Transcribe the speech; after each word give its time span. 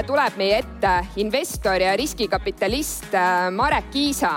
kohe 0.00 0.06
tuleb 0.08 0.36
meie 0.40 0.60
ette 0.62 0.90
investor 1.20 1.82
ja 1.82 1.90
riskikapitalist 1.98 3.12
äh, 3.12 3.50
Marek 3.52 3.90
Kiisa, 3.92 4.30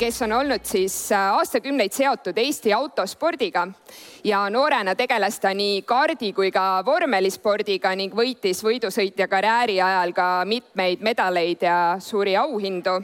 kes 0.00 0.22
on 0.24 0.32
olnud 0.32 0.64
siis 0.64 0.94
äh, 1.12 1.34
aastakümneid 1.36 1.92
seotud 1.92 2.38
Eesti 2.40 2.72
autospordiga 2.72 3.66
ja 4.24 4.46
noorena 4.48 4.94
tegeles 4.96 5.36
ta 5.42 5.52
nii 5.52 5.82
kaardi 5.84 6.32
kui 6.32 6.48
ka 6.54 6.80
vormelispordiga 6.86 7.92
ning 7.98 8.16
võitis 8.16 8.64
võidusõitja 8.64 9.28
karjääri 9.28 9.82
ajal 9.84 10.16
ka 10.16 10.28
mitmeid 10.48 11.04
medaleid 11.04 11.68
ja 11.68 11.78
suuri 12.00 12.38
auhindu 12.40 13.02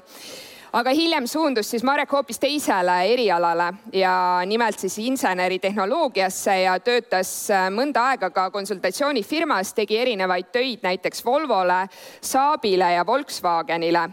aga 0.72 0.92
hiljem 0.92 1.26
suundus 1.26 1.70
siis 1.70 1.84
Marek 1.86 2.12
hoopis 2.12 2.38
teisele 2.38 2.96
erialale 3.12 3.68
ja 3.92 4.40
nimelt 4.46 4.78
siis 4.78 4.98
inseneritehnoloogiasse 4.98 6.56
ja 6.62 6.76
töötas 6.80 7.30
äh, 7.50 7.68
mõnda 7.72 8.08
aega 8.12 8.30
ka 8.34 8.48
konsultatsioonifirmas, 8.54 9.72
tegi 9.76 9.98
erinevaid 9.98 10.50
töid 10.52 10.84
näiteks 10.84 11.24
Volvole, 11.24 11.86
Saabile 12.20 12.92
ja 12.94 13.06
Volkswagenile. 13.06 14.08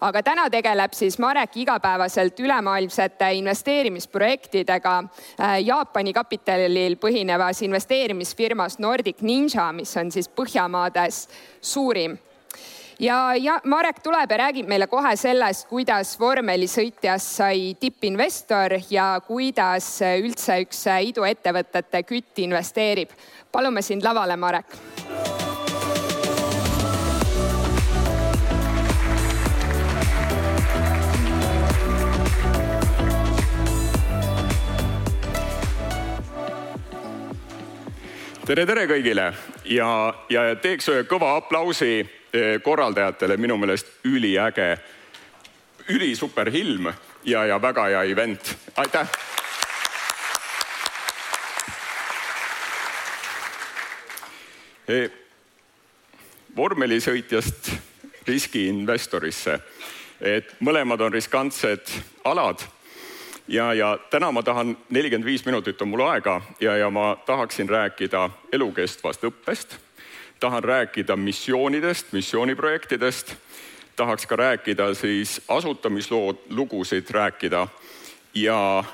Aga 0.00 0.22
täna 0.22 0.46
tegeleb 0.50 0.94
siis 0.96 1.18
Marek 1.18 1.56
igapäevaselt 1.60 2.40
ülemaailmsete 2.40 3.32
investeerimisprojektidega 3.42 4.94
äh, 5.02 5.58
Jaapani 5.66 6.14
kapitalil 6.16 6.96
põhinevas 6.96 7.62
investeerimisfirmas 7.66 8.78
Nordic 8.78 9.20
Ninja, 9.20 9.72
mis 9.72 9.96
on 9.96 10.12
siis 10.14 10.28
Põhjamaades 10.28 11.26
suurim 11.60 12.16
ja, 12.98 13.34
ja 13.36 13.60
Marek 13.64 14.00
tuleb 14.02 14.30
ja 14.30 14.36
räägib 14.36 14.68
meile 14.68 14.86
kohe 14.86 15.14
sellest, 15.16 15.68
kuidas 15.70 16.16
vormelisõitjast 16.20 17.36
sai 17.40 17.74
tippinvestor 17.80 18.78
ja 18.90 19.10
kuidas 19.26 19.90
üldse 20.18 20.60
üks 20.64 20.84
iduettevõtete 21.10 22.02
kütt 22.02 22.38
investeerib. 22.38 23.10
palume 23.52 23.82
sind 23.82 24.04
lavale, 24.04 24.36
Marek 24.36 24.76
tere, 38.48 38.64
tere 38.66 38.86
kõigile 38.88 39.32
ja, 39.68 40.14
ja 40.32 40.54
teeks 40.56 40.88
ühe 40.88 41.02
kõva 41.04 41.36
aplausi 41.36 42.17
korraldajatele 42.62 43.36
minu 43.36 43.56
meelest 43.56 43.86
üliäge, 44.04 44.78
ülisuper 45.88 46.50
ilm 46.52 46.92
ja, 47.24 47.44
ja 47.46 47.62
väga 47.62 47.88
hea 47.88 48.02
event, 48.12 48.54
aitäh. 48.76 49.08
Eh, 54.88 55.10
vormelisõitjast 56.56 57.70
riskiinvestorisse, 58.28 59.58
et 60.20 60.54
mõlemad 60.64 61.00
on 61.04 61.12
riskantsed 61.12 61.92
alad. 62.24 62.64
Ja, 63.48 63.72
ja 63.74 63.98
täna 64.10 64.32
ma 64.32 64.42
tahan, 64.44 64.74
nelikümmend 64.92 65.24
viis 65.28 65.44
minutit 65.46 65.80
on 65.82 65.88
mul 65.88 66.04
aega 66.04 66.40
ja, 66.60 66.76
ja 66.76 66.90
ma 66.90 67.14
tahaksin 67.26 67.68
rääkida 67.68 68.28
elukestvast 68.52 69.24
õppest 69.24 69.78
tahan 70.40 70.64
rääkida 70.64 71.16
missioonidest, 71.16 72.12
missiooniprojektidest, 72.12 73.34
tahaks 73.96 74.26
ka 74.26 74.36
rääkida 74.36 74.94
siis 74.94 75.42
asutamislood, 75.48 76.36
lugusid 76.50 77.10
rääkida 77.10 77.68
ja, 78.34 78.84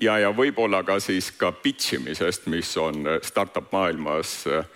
ja, 0.00 0.18
ja 0.18 0.30
võib-olla 0.36 0.82
ka 0.82 1.00
siis 1.00 1.30
ka 1.32 1.52
pitch 1.52 1.94
imisest, 1.94 2.46
mis 2.46 2.76
on 2.76 3.06
startup 3.22 3.72
maailmas 3.72 4.44
äh, 4.46 4.66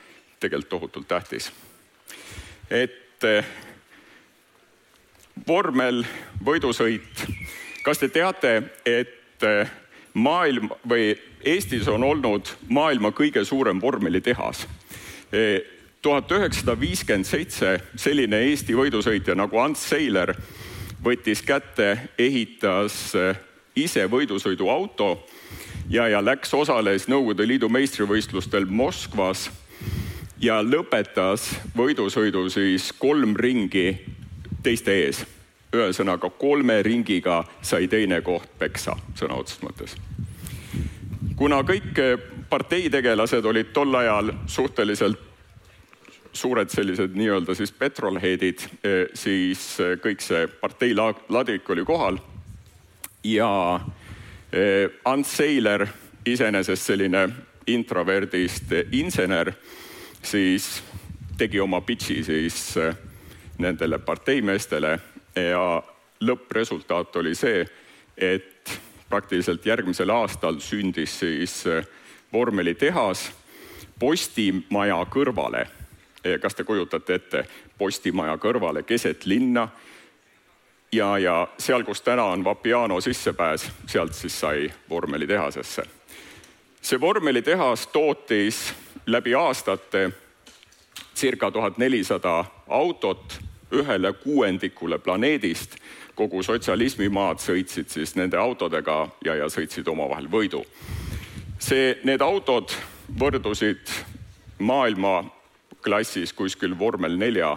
tegelikult 0.41 0.69
tohutult 0.69 1.09
tähtis. 1.09 1.53
et 2.70 3.25
äh, 3.25 3.45
vormel, 5.48 6.05
võidusõit, 6.45 7.27
kas 7.85 7.98
te 7.98 8.08
teate, 8.08 8.63
et 8.86 9.42
äh, 9.42 9.70
maailm 10.14 10.70
või 10.89 11.14
Eestis 11.45 11.89
on 11.89 12.05
olnud 12.05 12.48
maailma 12.69 13.11
kõige 13.13 13.45
suurem 13.45 13.81
vormelitehas 13.81 14.63
tuhat 16.05 16.33
üheksasada 16.37 16.75
viiskümmend 16.81 17.25
seitse 17.25 17.79
selline 17.97 18.42
Eesti 18.51 18.77
võidusõitja 18.77 19.33
nagu 19.39 19.57
Ants 19.63 19.87
Seiler 19.89 20.35
võttis 21.05 21.41
kätte, 21.45 22.11
ehitas 22.20 23.15
eh, 23.17 23.39
ise 23.77 24.05
võidusõiduauto 24.13 25.09
ja, 25.89 26.09
ja 26.13 26.20
läks, 26.25 26.53
osales 26.55 27.09
Nõukogude 27.09 27.48
Liidu 27.48 27.73
meistrivõistlustel 27.73 28.69
Moskvas 28.69 29.48
ja 30.45 30.61
lõpetas 30.61 31.48
võidusõidu 31.77 32.51
siis 32.53 32.93
kolm 33.01 33.33
ringi 33.41 33.89
teiste 34.63 35.01
ees. 35.07 35.25
ühesõnaga 35.75 36.31
kolme 36.31 36.83
ringiga 36.83 37.45
sai 37.63 37.89
teine 37.89 38.20
koht 38.20 38.59
peksa 38.59 38.93
sõna 39.17 39.41
otseses 39.41 39.63
mõttes. 39.64 39.97
kuna 41.37 41.64
kõik 41.64 41.97
parteitegelased 42.51 43.45
olid 43.45 43.73
tol 43.73 43.95
ajal 43.95 44.35
suhteliselt 44.47 45.33
suured 46.34 46.70
sellised 46.70 47.14
nii-öelda 47.14 47.55
siis 47.55 47.72
petrolheadid, 47.72 48.58
eh, 48.84 49.06
siis 49.14 49.80
eh, 49.80 49.96
kõik 50.02 50.22
see 50.22 50.46
partei 50.61 50.95
ladvik 50.95 51.70
oli 51.70 51.84
kohal. 51.84 52.18
ja 53.24 53.80
eh, 54.52 54.90
Ants 55.05 55.36
Seiler, 55.36 55.86
iseenesest 56.27 56.83
selline 56.83 57.28
introverdist 57.67 58.72
insener, 58.92 59.52
siis 60.22 60.83
tegi 61.39 61.61
oma 61.61 61.80
pitch'i 61.80 62.22
siis 62.24 62.74
nendele 63.58 63.98
parteimeestele 63.98 64.98
ja 65.36 65.83
lõppresultaat 66.20 67.16
oli 67.16 67.34
see, 67.34 67.64
et 68.16 68.80
praktiliselt 69.08 69.66
järgmisel 69.66 70.11
aastal 70.11 70.61
sündis 70.61 71.18
siis 71.20 71.64
vormelitehas 72.33 73.30
Postimaja 73.98 74.98
kõrvale 75.11 75.64
kas 76.40 76.55
te 76.55 76.64
kujutate 76.64 77.14
ette, 77.14 77.45
postimaja 77.79 78.36
kõrvale 78.39 78.83
keset 78.83 79.27
linna. 79.27 79.68
ja, 80.92 81.18
ja 81.18 81.48
seal, 81.58 81.83
kus 81.85 82.02
täna 82.02 82.24
on 82.24 82.45
Vapiano 82.45 83.01
sissepääs, 83.01 83.70
sealt 83.86 84.14
siis 84.14 84.40
sai 84.40 84.73
vormelitehasesse. 84.90 85.83
see 86.83 87.01
vormelitehas 87.01 87.86
tootis 87.86 88.74
läbi 89.07 89.34
aastate 89.34 90.11
circa 91.14 91.51
tuhat 91.51 91.79
nelisada 91.79 92.45
autot 92.68 93.40
ühele 93.73 94.13
kuuendikule 94.13 94.98
planeedist. 94.98 95.77
kogu 96.14 96.42
sotsialismimaad 96.42 97.40
sõitsid 97.42 97.89
siis 97.90 98.13
nende 98.14 98.39
autodega 98.39 99.08
ja, 99.24 99.34
ja 99.34 99.48
sõitsid 99.51 99.89
omavahel 99.89 100.29
võidu. 100.30 100.64
see, 101.58 101.98
need 102.05 102.20
autod 102.20 102.70
võrdusid 103.20 103.90
maailma 104.58 105.24
klassis 105.84 106.33
kuskil 106.33 106.78
vormel 106.78 107.18
nelja 107.20 107.52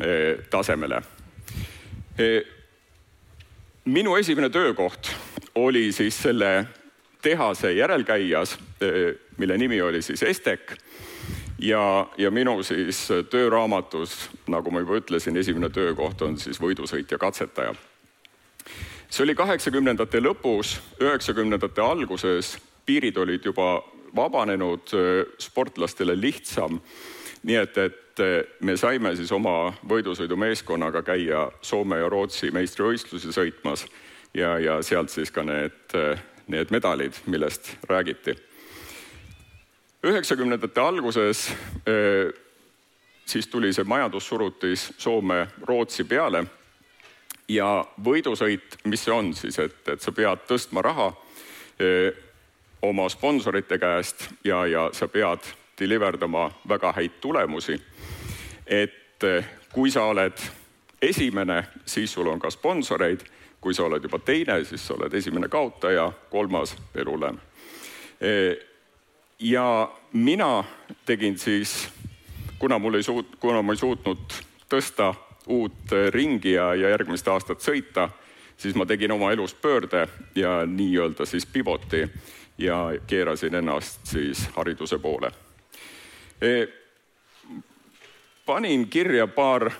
eh, 0.00 0.40
tasemele. 0.50 1.02
Eh, 2.18 2.40
minu 3.84 4.16
esimene 4.16 4.50
töökoht 4.50 5.12
oli 5.60 5.90
siis 5.92 6.22
selle 6.22 6.66
tehase 7.22 7.72
järelkäijas, 7.72 8.56
eh, 8.80 9.14
mille 9.36 9.58
nimi 9.58 9.80
oli 9.82 10.02
siis 10.02 10.22
Estek 10.22 10.76
ja, 11.58 12.08
ja 12.18 12.30
minu 12.30 12.62
siis 12.62 13.08
tööraamatus, 13.30 14.30
nagu 14.46 14.70
ma 14.70 14.82
juba 14.82 14.98
ütlesin, 15.02 15.36
esimene 15.36 15.70
töökoht 15.70 16.22
on 16.22 16.38
siis 16.38 16.60
võidusõitja 16.60 17.18
katsetaja. 17.18 17.74
see 19.12 19.24
oli 19.24 19.34
kaheksakümnendate 19.34 20.20
lõpus, 20.20 20.78
üheksakümnendate 21.00 21.82
alguses, 21.84 22.56
piirid 22.86 23.16
olid 23.16 23.44
juba 23.44 23.82
vabanenud, 24.16 24.88
sportlastele 25.38 26.16
lihtsam 26.20 26.80
nii 27.42 27.56
et, 27.56 27.78
et 27.78 28.20
eh, 28.20 28.44
me 28.60 28.76
saime 28.76 29.14
siis 29.16 29.32
oma 29.32 29.72
võidusõidumeeskonnaga 29.88 31.02
käia 31.06 31.46
Soome 31.62 31.98
ja 31.98 32.08
Rootsi 32.12 32.52
meistrivõistlusi 32.54 33.34
sõitmas 33.34 33.86
ja, 34.34 34.56
ja 34.62 34.78
sealt 34.82 35.10
siis 35.10 35.32
ka 35.34 35.44
need, 35.46 35.82
eh, 35.98 36.22
need 36.52 36.70
medalid, 36.70 37.18
millest 37.26 37.74
räägiti. 37.88 38.36
üheksakümnendate 40.02 40.80
alguses 40.80 41.48
eh, 41.86 42.32
siis 43.26 43.46
tuli 43.46 43.72
see 43.72 43.84
majandussurutis 43.84 44.92
Soome-Rootsi 44.98 46.04
peale 46.04 46.44
ja 47.48 47.84
võidusõit, 48.04 48.78
mis 48.84 49.04
see 49.04 49.14
on 49.14 49.34
siis, 49.34 49.58
et, 49.58 49.88
et 49.88 50.00
sa 50.00 50.12
pead 50.12 50.46
tõstma 50.48 50.82
raha 50.82 51.12
oma 52.82 53.08
sponsorite 53.10 53.78
käest 53.78 54.28
ja, 54.44 54.66
ja 54.66 54.84
sa 54.94 55.08
pead 55.08 55.48
deliverdama 55.82 56.50
väga 56.68 56.92
häid 56.92 57.18
tulemusi. 57.20 57.80
et 58.66 59.24
eh, 59.24 59.44
kui 59.72 59.90
sa 59.90 60.04
oled 60.04 60.38
esimene, 61.02 61.64
siis 61.86 62.12
sul 62.12 62.26
on 62.30 62.40
ka 62.40 62.50
sponsoreid, 62.50 63.20
kui 63.60 63.74
sa 63.74 63.84
oled 63.84 64.02
juba 64.02 64.18
teine, 64.18 64.64
siis 64.64 64.86
sa 64.86 64.94
oled 64.94 65.14
esimene 65.14 65.48
kaotaja, 65.48 66.12
kolmas 66.30 66.76
elulem. 66.94 67.38
Eh, 68.20 68.56
ja 69.38 69.90
mina 70.12 70.64
tegin 71.06 71.38
siis, 71.38 71.88
kuna 72.58 72.78
mul 72.78 72.94
ei 72.94 73.02
suut-, 73.02 73.36
kuna 73.40 73.62
ma 73.62 73.74
ei 73.74 73.82
suutnud 73.82 74.38
tõsta 74.70 75.14
uut 75.46 75.90
ringi 76.10 76.52
ja, 76.52 76.74
ja 76.74 76.92
järgmist 76.94 77.28
aastat 77.28 77.60
sõita, 77.60 78.08
siis 78.56 78.74
ma 78.78 78.86
tegin 78.86 79.12
oma 79.12 79.32
elus 79.32 79.54
pöörde 79.54 80.06
ja 80.34 80.62
nii-öelda 80.66 81.26
siis 81.26 81.46
pivoti 81.46 82.06
ja 82.58 82.92
keerasin 83.06 83.54
ennast 83.54 84.06
siis 84.06 84.48
hariduse 84.54 84.98
poole. 84.98 85.32
Panin 88.46 88.88
kirja 88.90 89.26
paar 89.26 89.70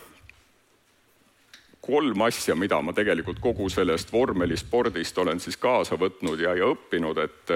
kolm 1.81 2.20
asja, 2.23 2.55
mida 2.55 2.79
ma 2.82 2.93
tegelikult 2.94 3.41
kogu 3.43 3.67
sellest 3.69 4.12
vormelispordist 4.12 5.19
olen 5.19 5.41
siis 5.43 5.56
kaasa 5.59 5.99
võtnud 5.99 6.41
ja, 6.41 6.55
ja 6.55 6.69
õppinud, 6.70 7.19
et, 7.19 7.50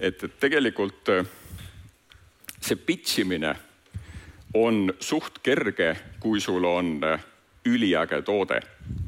et, 0.00 0.24
et 0.24 0.38
tegelikult 0.40 1.10
see 2.60 2.76
pitch 2.76 3.20
imine 3.20 3.52
on 4.56 4.88
suht 5.00 5.38
kerge, 5.44 5.92
kui 6.20 6.40
sul 6.40 6.64
on 6.64 6.96
üliäge 7.68 8.22
toode. 8.22 8.60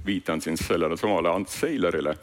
viitan 0.06 0.40
siin 0.40 0.56
sellele 0.56 0.96
samale 0.96 1.28
Ants 1.28 1.60
Seilerile, 1.60 2.14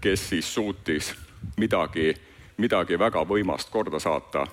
kes 0.00 0.28
siis 0.28 0.54
suutis 0.54 1.14
midagi, 1.56 2.14
midagi 2.56 2.98
väga 2.98 3.22
võimast 3.24 3.70
korda 3.70 3.98
saata, 3.98 4.46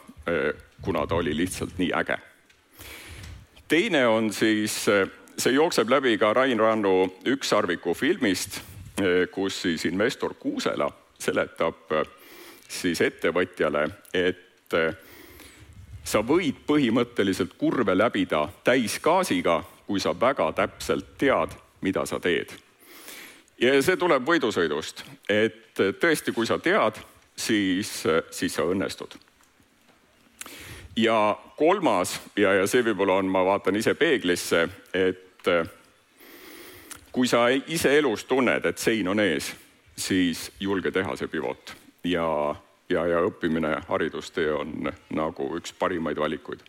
kuna 0.82 1.08
ta 1.08 1.16
oli 1.16 1.38
lihtsalt 1.38 1.78
nii 1.78 1.92
äge. 1.94 2.18
teine 3.68 4.08
on 4.08 4.34
siis 4.34 4.88
see 5.42 5.54
jookseb 5.54 5.90
läbi 5.90 6.18
ka 6.18 6.34
Rain 6.34 6.60
Rannu 6.60 7.20
ükssarviku 7.26 7.94
filmist, 7.94 8.62
eh, 9.02 9.28
kus 9.32 9.62
siis 9.62 9.86
investor 9.86 10.34
Kuusela 10.40 10.92
seletab 11.20 11.92
eh, 11.92 12.06
siis 12.68 13.02
ettevõtjale, 13.02 13.88
et 14.14 14.74
eh, 14.78 14.94
sa 16.04 16.22
võid 16.26 16.64
põhimõtteliselt 16.68 17.56
kurve 17.58 17.96
läbida 17.98 18.48
täisgaasiga, 18.64 19.62
kui 19.88 20.00
sa 20.00 20.14
väga 20.20 20.52
täpselt 20.58 21.18
tead, 21.18 21.56
mida 21.82 22.06
sa 22.06 22.20
teed. 22.20 22.54
ja 23.62 23.82
see 23.82 23.98
tuleb 23.98 24.26
võidusõidust, 24.26 25.04
et 25.30 25.78
tõesti, 25.78 26.34
kui 26.34 26.48
sa 26.48 26.58
tead, 26.60 26.98
siis, 27.36 28.04
siis 28.32 28.54
sa 28.56 28.64
õnnestud 28.66 29.18
ja 30.96 31.38
kolmas 31.58 32.22
ja, 32.38 32.54
ja 32.54 32.68
see 32.68 32.84
võib-olla 32.86 33.20
on, 33.22 33.30
ma 33.32 33.44
vaatan 33.46 33.76
ise 33.80 33.94
peeglisse, 33.96 34.68
et 34.94 35.48
äh, 35.48 35.70
kui 37.12 37.28
sa 37.28 37.48
ise 37.52 37.94
elus 37.98 38.26
tunned, 38.26 38.66
et 38.66 38.78
sein 38.78 39.08
on 39.08 39.20
ees, 39.20 39.52
siis 39.96 40.50
julge 40.60 40.92
teha 40.92 41.16
see 41.20 41.32
pivot 41.32 41.74
ja, 42.08 42.28
ja, 42.90 43.06
ja 43.08 43.24
õppimine, 43.28 43.76
haridustee 43.88 44.52
on 44.54 44.92
nagu 45.16 45.50
üks 45.60 45.74
parimaid 45.80 46.20
valikuid. 46.20 46.64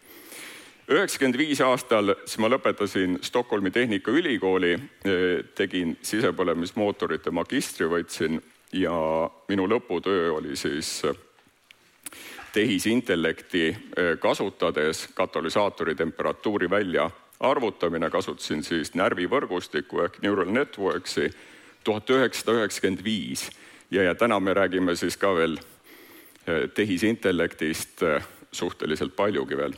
üheksakümmend 0.92 1.38
viis 1.38 1.60
aastal 1.60 2.14
siis 2.24 2.38
ma 2.42 2.50
lõpetasin 2.52 3.18
Stockholmi 3.22 3.70
Tehnikaülikooli, 3.70 4.72
äh, 4.74 5.44
tegin 5.54 5.96
sisepõlemismootorite 6.02 7.30
magistri, 7.30 7.86
võtsin 7.90 8.40
ja 8.72 8.96
minu 9.48 9.66
lõputöö 9.68 10.32
oli 10.32 10.56
siis 10.56 11.02
tehisintellekti 12.52 13.68
eh, 13.68 14.18
kasutades 14.18 15.08
katalüsaatori 15.14 15.94
temperatuuri 15.94 16.70
välja 16.70 17.10
arvutamine, 17.40 18.10
kasutasin 18.10 18.62
siis 18.64 18.94
närvivõrgustikku 18.94 20.04
ehk 20.04 20.20
neural 20.22 20.52
networks'i 20.52 21.30
tuhat 21.84 22.10
üheksasada 22.10 22.60
üheksakümmend 22.60 23.04
viis 23.04 23.48
ja, 23.90 24.02
ja 24.02 24.14
täna 24.14 24.40
me 24.40 24.54
räägime 24.54 24.96
siis 24.96 25.16
ka 25.16 25.34
veel 25.34 25.58
eh, 25.58 26.68
tehisintellektist 26.74 28.02
eh, 28.02 28.28
suhteliselt 28.52 29.16
paljugi 29.16 29.56
veel. 29.56 29.74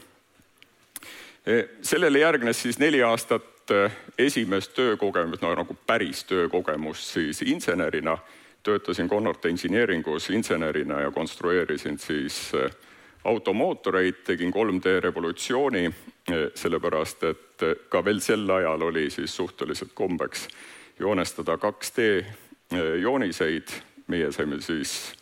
sellele 1.82 2.18
järgnes 2.18 2.62
siis 2.62 2.78
neli 2.78 3.02
aastat 3.02 3.70
esimest 4.18 4.72
töökogemust, 4.74 5.42
no 5.42 5.50
nagu 5.54 5.76
päris 5.86 6.24
töökogemust 6.24 7.12
siis 7.14 7.42
insenerina 7.42 8.16
töötasin 8.64 9.08
Connorte 9.08 9.48
Engineeringus 9.48 10.30
insenerina 10.30 11.00
ja 11.00 11.10
konstrueerisin 11.10 11.98
siis 11.98 12.52
äh, 12.54 12.70
automootoreid, 13.24 14.14
tegin 14.24 14.52
3D 14.52 15.00
revolutsiooni, 15.00 15.86
äh, 15.86 16.36
sellepärast 16.54 17.22
et 17.22 17.62
äh, 17.62 17.76
ka 17.88 18.04
veel 18.04 18.20
sel 18.20 18.50
ajal 18.50 18.82
oli 18.82 19.10
siis 19.10 19.36
suhteliselt 19.36 19.92
kombeks 19.94 20.48
joonestada 20.98 21.58
2D 21.60 22.24
jooniseid, 23.00 23.68
meie 24.06 24.32
saime 24.32 24.60
siis 24.60 25.12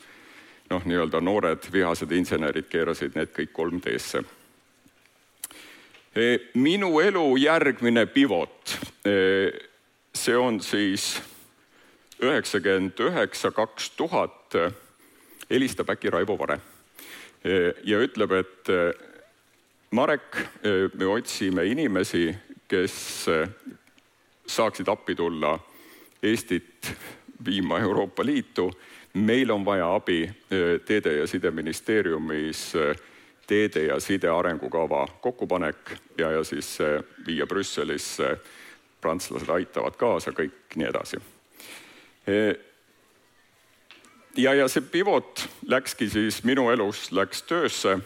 noh, 0.70 0.84
nii-öelda 0.84 1.20
noored 1.20 1.66
vihased 1.72 2.12
insenerid 2.12 2.68
keerasid 2.70 3.18
need 3.18 3.34
kõik 3.34 3.50
3D-sse. 3.58 4.22
minu 6.54 7.00
elu 7.00 7.36
järgmine 7.36 8.06
pivot, 8.06 8.78
see 10.14 10.36
on 10.36 10.60
siis 10.60 11.22
üheksakümmend 12.22 13.00
üheksa, 13.00 13.50
kaks 13.50 13.90
tuhat 13.96 14.54
helistab 15.50 15.90
äkki 15.90 16.10
Raivo 16.10 16.38
Vare 16.38 16.60
ja 17.84 17.98
ütleb, 17.98 18.32
et 18.38 18.69
Marek, 19.90 20.36
me 20.94 21.06
otsime 21.06 21.64
inimesi, 21.66 22.30
kes 22.69 23.26
saaksid 24.46 24.88
appi 24.88 25.14
tulla 25.19 25.58
Eestit 26.22 26.92
viima 27.44 27.80
Euroopa 27.82 28.24
Liitu. 28.24 28.70
meil 29.14 29.50
on 29.50 29.64
vaja 29.64 29.94
abi 29.94 30.30
Teede- 30.84 31.19
ja 31.19 31.26
Sideministeeriumis 31.26 32.72
teede 33.46 33.84
ja 33.84 34.00
side 34.00 34.28
arengukava 34.28 35.06
kokkupanek 35.20 35.92
ja, 36.19 36.30
ja 36.30 36.44
siis 36.44 36.78
viia 37.26 37.46
Brüsselisse. 37.46 38.38
prantslased 39.00 39.48
aitavad 39.48 39.96
kaasa, 39.98 40.30
kõik 40.30 40.76
nii 40.76 40.86
edasi 40.86 41.19
ja, 44.36 44.54
ja 44.54 44.69
see 44.69 44.80
pivot 44.80 45.48
läkski 45.66 46.08
siis 46.10 46.44
minu 46.44 46.70
elus, 46.70 47.12
läks 47.12 47.42
töösse. 47.42 47.98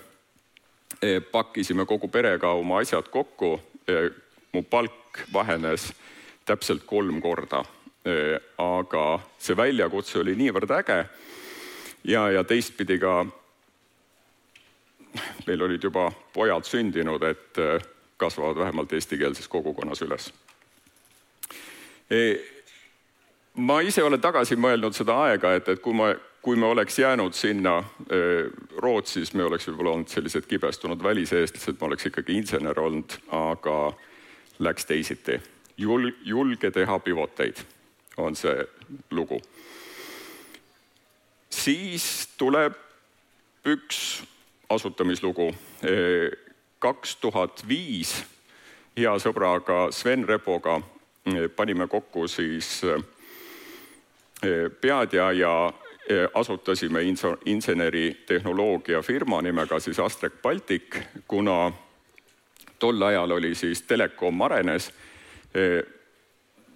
pakkisime 1.33 1.85
kogu 1.87 2.09
perega 2.09 2.53
oma 2.53 2.79
asjad 2.79 3.09
kokku. 3.11 3.61
mu 4.53 4.63
palk 4.63 5.27
vahenes 5.33 5.93
täpselt 6.45 6.83
kolm 6.87 7.21
korda. 7.21 7.65
aga 8.59 9.21
see 9.39 9.57
väljakutse 9.57 10.19
oli 10.19 10.35
niivõrd 10.35 10.71
äge. 10.71 11.05
ja, 12.05 12.31
ja 12.31 12.45
teistpidi 12.45 12.99
ka 12.99 13.27
meil 15.47 15.63
olid 15.63 15.83
juba 15.83 16.13
pojad 16.33 16.65
sündinud, 16.65 17.23
et 17.23 17.57
kasvavad 18.17 18.57
vähemalt 18.57 18.93
eestikeelses 18.93 19.49
kogukonnas 19.49 20.03
üles 20.03 20.33
ma 23.57 23.81
ise 23.81 24.05
olen 24.05 24.21
tagasi 24.21 24.57
mõelnud 24.61 24.97
seda 24.97 25.17
aega, 25.27 25.55
et, 25.57 25.69
et 25.73 25.81
kui 25.83 25.97
ma, 25.97 26.11
kui 26.45 26.59
me 26.61 26.69
oleks 26.69 26.99
jäänud 26.99 27.35
sinna 27.37 27.79
äh, 27.79 28.51
Rootsis, 28.83 29.33
me 29.35 29.47
oleks 29.47 29.69
võib-olla 29.71 29.97
olnud 29.97 30.13
sellised 30.13 30.47
kibestunud 30.49 31.03
väliseestlased, 31.03 31.79
ma 31.81 31.91
oleks 31.91 32.11
ikkagi 32.11 32.37
insener 32.37 32.79
olnud, 32.81 33.19
aga 33.33 33.79
läks 34.63 34.89
teisiti. 34.89 35.41
Jul-, 35.81 36.15
julge 36.25 36.71
teha 36.73 36.99
pivoteid, 37.05 37.61
on 38.17 38.37
see 38.37 38.65
lugu. 39.11 39.41
siis 41.51 42.29
tuleb 42.39 42.75
üks 43.67 44.23
asutamislugu. 44.69 45.55
kaks 46.79 47.17
tuhat 47.17 47.63
viis 47.69 48.25
hea 48.97 49.13
sõbraga 49.19 49.91
Sven 49.93 50.25
Repoga 50.29 50.81
panime 51.57 51.89
kokku 51.89 52.29
siis 52.29 52.85
pead 54.81 55.13
ja 55.13 55.73
asutasime 56.35 57.01
inseneritehnoloogia 57.45 59.03
firma 59.03 59.43
nimega 59.43 59.81
siis 59.81 59.99
Astrek 60.01 60.43
Baltic, 60.43 60.97
kuna 61.29 61.73
tol 62.79 63.03
ajal 63.03 63.31
oli 63.31 63.55
siis 63.55 63.83
telekom 63.83 64.41
arenes, 64.43 64.91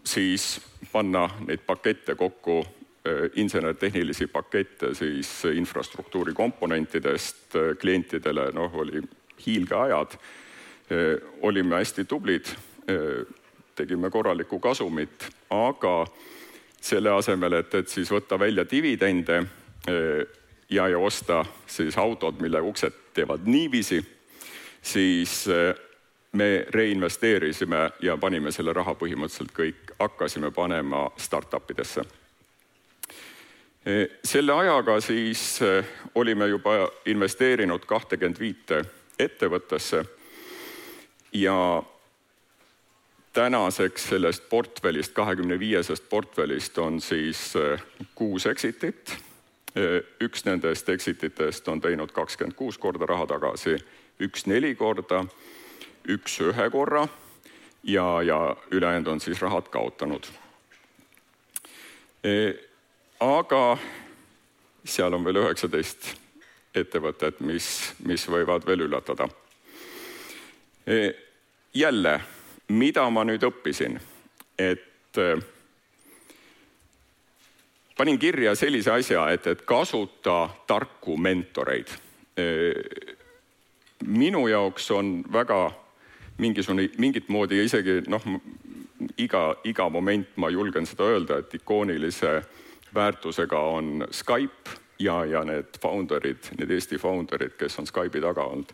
siis 0.04 0.60
panna 0.92 1.28
neid 1.46 1.62
pakette 1.66 2.14
kokku, 2.14 2.64
insenertehnilisi 3.34 4.26
pakette 4.26 4.94
siis 4.94 5.44
infrastruktuuri 5.54 6.32
komponentidest 6.32 7.54
klientidele, 7.80 8.50
noh, 8.52 8.74
oli 8.74 9.02
hiilgeajad. 9.46 10.18
olime 11.42 11.76
hästi 11.76 12.04
tublid, 12.04 12.44
tegime 13.76 14.10
korralikku 14.10 14.58
kasumit, 14.58 15.28
aga 15.50 16.06
selle 16.80 17.12
asemel, 17.12 17.60
et, 17.60 17.74
et 17.74 17.88
siis 17.88 18.10
võtta 18.10 18.38
välja 18.40 18.64
dividende 18.70 19.42
eh, 19.88 20.22
ja, 20.70 20.88
ja 20.88 20.98
osta 20.98 21.44
siis 21.66 21.98
autod, 21.98 22.40
mille 22.40 22.60
uksed 22.60 22.96
teevad 23.14 23.44
niiviisi, 23.44 24.00
siis 24.82 25.42
eh, 25.48 25.74
me 26.32 26.64
reinvesteerisime 26.70 27.90
ja 28.00 28.16
panime 28.16 28.52
selle 28.54 28.72
raha 28.72 28.94
põhimõtteliselt 28.94 29.52
kõik, 29.56 29.92
hakkasime 29.98 30.50
panema 30.56 31.08
startup 31.20 31.70
idesse. 31.70 32.04
Eh, 33.84 34.06
selle 34.24 34.56
ajaga 34.56 35.00
siis 35.04 35.60
olime 36.14 36.48
juba 36.48 36.88
investeerinud 37.06 37.84
kahtekümmend 37.88 38.40
viite 38.40 38.82
ettevõttesse 39.20 40.04
ja 41.36 41.56
tänaseks 43.32 44.08
sellest 44.08 44.48
portfellist, 44.48 45.12
kahekümne 45.12 45.58
viiesest 45.58 46.08
portfellist 46.08 46.78
on 46.78 47.00
siis 47.00 47.56
äh, 47.56 47.82
kuus 48.14 48.46
exitit. 48.46 49.10
Äh, 49.76 50.02
üks 50.20 50.44
nendest 50.44 50.88
exit 50.88 51.24
itest 51.24 51.68
on 51.68 51.80
teinud 51.80 52.12
kakskümmend 52.12 52.56
kuus 52.58 52.78
korda 52.78 53.06
raha 53.06 53.26
tagasi, 53.30 53.76
üks 54.20 54.46
neli 54.50 54.74
korda, 54.74 55.24
üks 56.08 56.40
ühe 56.42 56.70
korra 56.70 57.06
ja, 57.84 58.22
ja 58.22 58.56
ülejäänud 58.70 59.14
on 59.14 59.20
siis 59.20 59.42
rahad 59.42 59.70
kaotanud. 59.70 60.26
Äh, 62.26 62.58
aga 63.20 63.78
seal 64.84 65.14
on 65.14 65.24
veel 65.24 65.38
üheksateist 65.44 66.16
ettevõtet, 66.74 67.40
mis, 67.40 67.94
mis 68.06 68.26
võivad 68.30 68.66
veel 68.66 68.86
üllatada. 68.86 69.28
jälle 71.74 72.20
mida 72.70 73.06
ma 73.10 73.24
nüüd 73.26 73.42
õppisin, 73.46 73.98
et 74.58 75.18
äh, 75.18 75.42
panin 77.96 78.18
kirja 78.18 78.54
sellise 78.54 78.92
asja, 78.94 79.26
et, 79.34 79.46
et 79.46 79.64
kasuta 79.66 80.48
tarku 80.66 81.16
mentoreid. 81.20 81.90
Äh, 82.38 83.16
minu 84.06 84.46
jaoks 84.48 84.90
on 84.96 85.20
väga 85.32 85.66
mingisugune, 86.40 86.88
mingit 86.98 87.28
moodi 87.28 87.60
isegi 87.64 88.00
noh, 88.08 88.24
iga, 89.20 89.44
iga 89.64 89.88
moment 89.92 90.36
ma 90.40 90.48
julgen 90.50 90.86
seda 90.88 91.10
öelda, 91.10 91.40
et 91.42 91.54
ikoonilise 91.60 92.38
väärtusega 92.94 93.60
on 93.60 94.06
Skype 94.10 94.78
ja, 94.98 95.24
ja 95.24 95.44
need 95.44 95.76
founder'id, 95.82 96.52
need 96.58 96.70
Eesti 96.70 96.98
founder'id, 96.98 97.58
kes 97.58 97.78
on 97.82 97.88
Skype'i 97.88 98.22
taga 98.24 98.46
olnud 98.54 98.72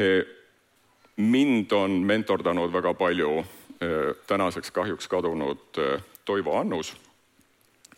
äh, 0.00 0.22
mind 1.16 1.72
on 1.72 1.90
mentordanud 1.90 2.72
väga 2.72 2.94
palju 2.94 3.38
äh, 3.38 3.46
tänaseks 4.26 4.70
kahjuks 4.70 5.08
kadunud 5.08 5.58
äh, 5.78 6.02
Toivo 6.24 6.58
Annus. 6.58 6.96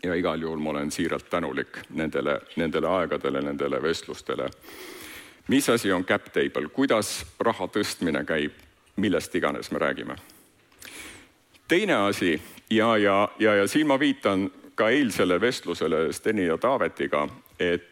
ja 0.03 0.15
igal 0.15 0.41
juhul 0.41 0.59
ma 0.59 0.71
olen 0.71 0.91
siiralt 0.91 1.31
tänulik 1.31 1.79
nendele, 1.91 2.41
nendele 2.57 2.89
aegadele, 2.89 3.41
nendele 3.41 3.83
vestlustele. 3.83 4.51
mis 5.49 5.69
asi 5.69 5.93
on 5.93 6.05
cap 6.05 6.25
table, 6.25 6.69
kuidas 6.69 7.27
raha 7.41 7.67
tõstmine 7.67 8.25
käib, 8.25 8.53
millest 8.97 9.35
iganes 9.35 9.71
me 9.71 9.79
räägime. 9.79 10.17
teine 11.69 11.95
asi 11.95 12.43
ja, 12.71 12.97
ja, 12.97 13.29
ja, 13.39 13.55
ja 13.55 13.67
siin 13.69 13.87
ma 13.87 14.01
viitan 14.01 14.51
ka 14.75 14.89
eilsele 14.89 15.41
vestlusele 15.41 16.13
Steni 16.13 16.47
ja 16.47 16.59
Taavetiga, 16.59 17.29
et 17.59 17.91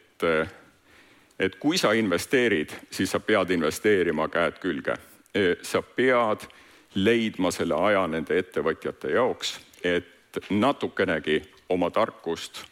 et 1.39 1.55
kui 1.59 1.79
sa 1.79 1.93
investeerid, 1.93 2.71
siis 2.91 3.11
sa 3.11 3.21
pead 3.21 3.51
investeerima 3.51 4.29
käed 4.29 4.61
külge 4.63 4.95
sa 5.63 5.83
pead 5.83 6.45
leidma 6.95 7.51
selle 7.51 7.75
aja 7.75 8.07
nende 8.07 8.37
ettevõtjate 8.39 9.15
jaoks, 9.15 9.55
et 9.85 10.39
natukenegi 10.51 11.41
oma 11.69 11.91
tarkust 11.91 12.65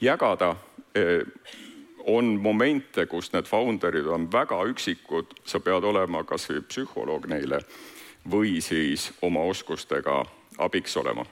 jagada. 0.00 0.56
on 2.06 2.24
momente, 2.40 3.06
kus 3.06 3.32
need 3.32 3.44
founder'id 3.44 4.06
on 4.06 4.28
väga 4.32 4.60
üksikud, 4.70 5.32
sa 5.44 5.58
pead 5.60 5.84
olema 5.84 6.22
kasvõi 6.24 6.60
psühholoog 6.62 7.26
neile 7.26 7.58
või 8.30 8.60
siis 8.62 9.10
oma 9.22 9.40
oskustega 9.40 10.24
abiks 10.58 10.96
olema. 10.96 11.24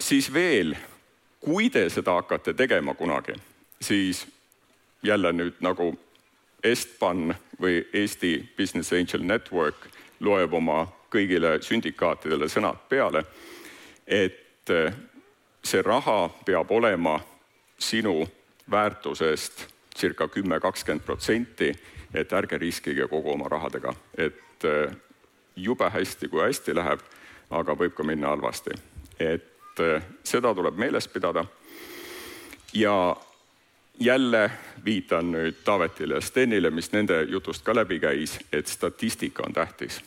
siis 0.00 0.32
veel, 0.32 0.74
kui 1.40 1.70
te 1.70 1.88
seda 1.90 2.16
hakkate 2.16 2.54
tegema 2.54 2.94
kunagi, 2.94 3.34
siis 3.80 4.26
jälle 5.02 5.32
nüüd 5.32 5.60
nagu 5.60 5.92
Estban 6.64 7.34
või 7.60 7.84
Eesti 7.92 8.48
Business 8.56 8.92
Angel 8.92 9.22
Network 9.22 9.88
loeb 10.20 10.54
oma 10.54 10.86
kõigile 11.12 11.58
sündikaatidele 11.62 12.48
sõnad 12.48 12.80
peale, 12.88 13.22
et 14.06 14.70
eh, 14.70 14.94
see 15.62 15.82
raha 15.82 16.28
peab 16.46 16.70
olema 16.70 17.18
sinu 17.78 18.24
väärtusest 18.70 19.66
circa 19.96 20.28
kümme, 20.28 20.60
kakskümmend 20.60 21.04
protsenti, 21.04 21.72
et 22.14 22.32
ärge 22.32 22.58
riskige 22.58 23.06
kogu 23.08 23.32
oma 23.32 23.48
rahadega, 23.48 23.94
et 24.18 24.64
eh, 24.64 24.96
jube 25.56 25.90
hästi, 25.90 26.28
kui 26.28 26.42
hästi 26.42 26.74
läheb, 26.76 27.04
aga 27.50 27.76
võib 27.78 27.94
ka 27.94 28.04
minna 28.04 28.34
halvasti. 28.34 28.74
et 29.18 29.80
eh, 29.80 30.02
seda 30.24 30.54
tuleb 30.54 30.76
meeles 30.76 31.08
pidada. 31.08 31.44
ja 32.72 33.16
jälle 34.00 34.50
viitan 34.84 35.32
nüüd 35.32 35.62
Taavetile 35.64 36.14
ja 36.14 36.20
Stenile, 36.20 36.70
mis 36.70 36.92
nende 36.92 37.22
jutust 37.22 37.64
ka 37.64 37.74
läbi 37.74 37.98
käis, 38.00 38.38
et 38.52 38.66
statistika 38.66 39.42
on 39.46 39.52
tähtis. 39.52 40.00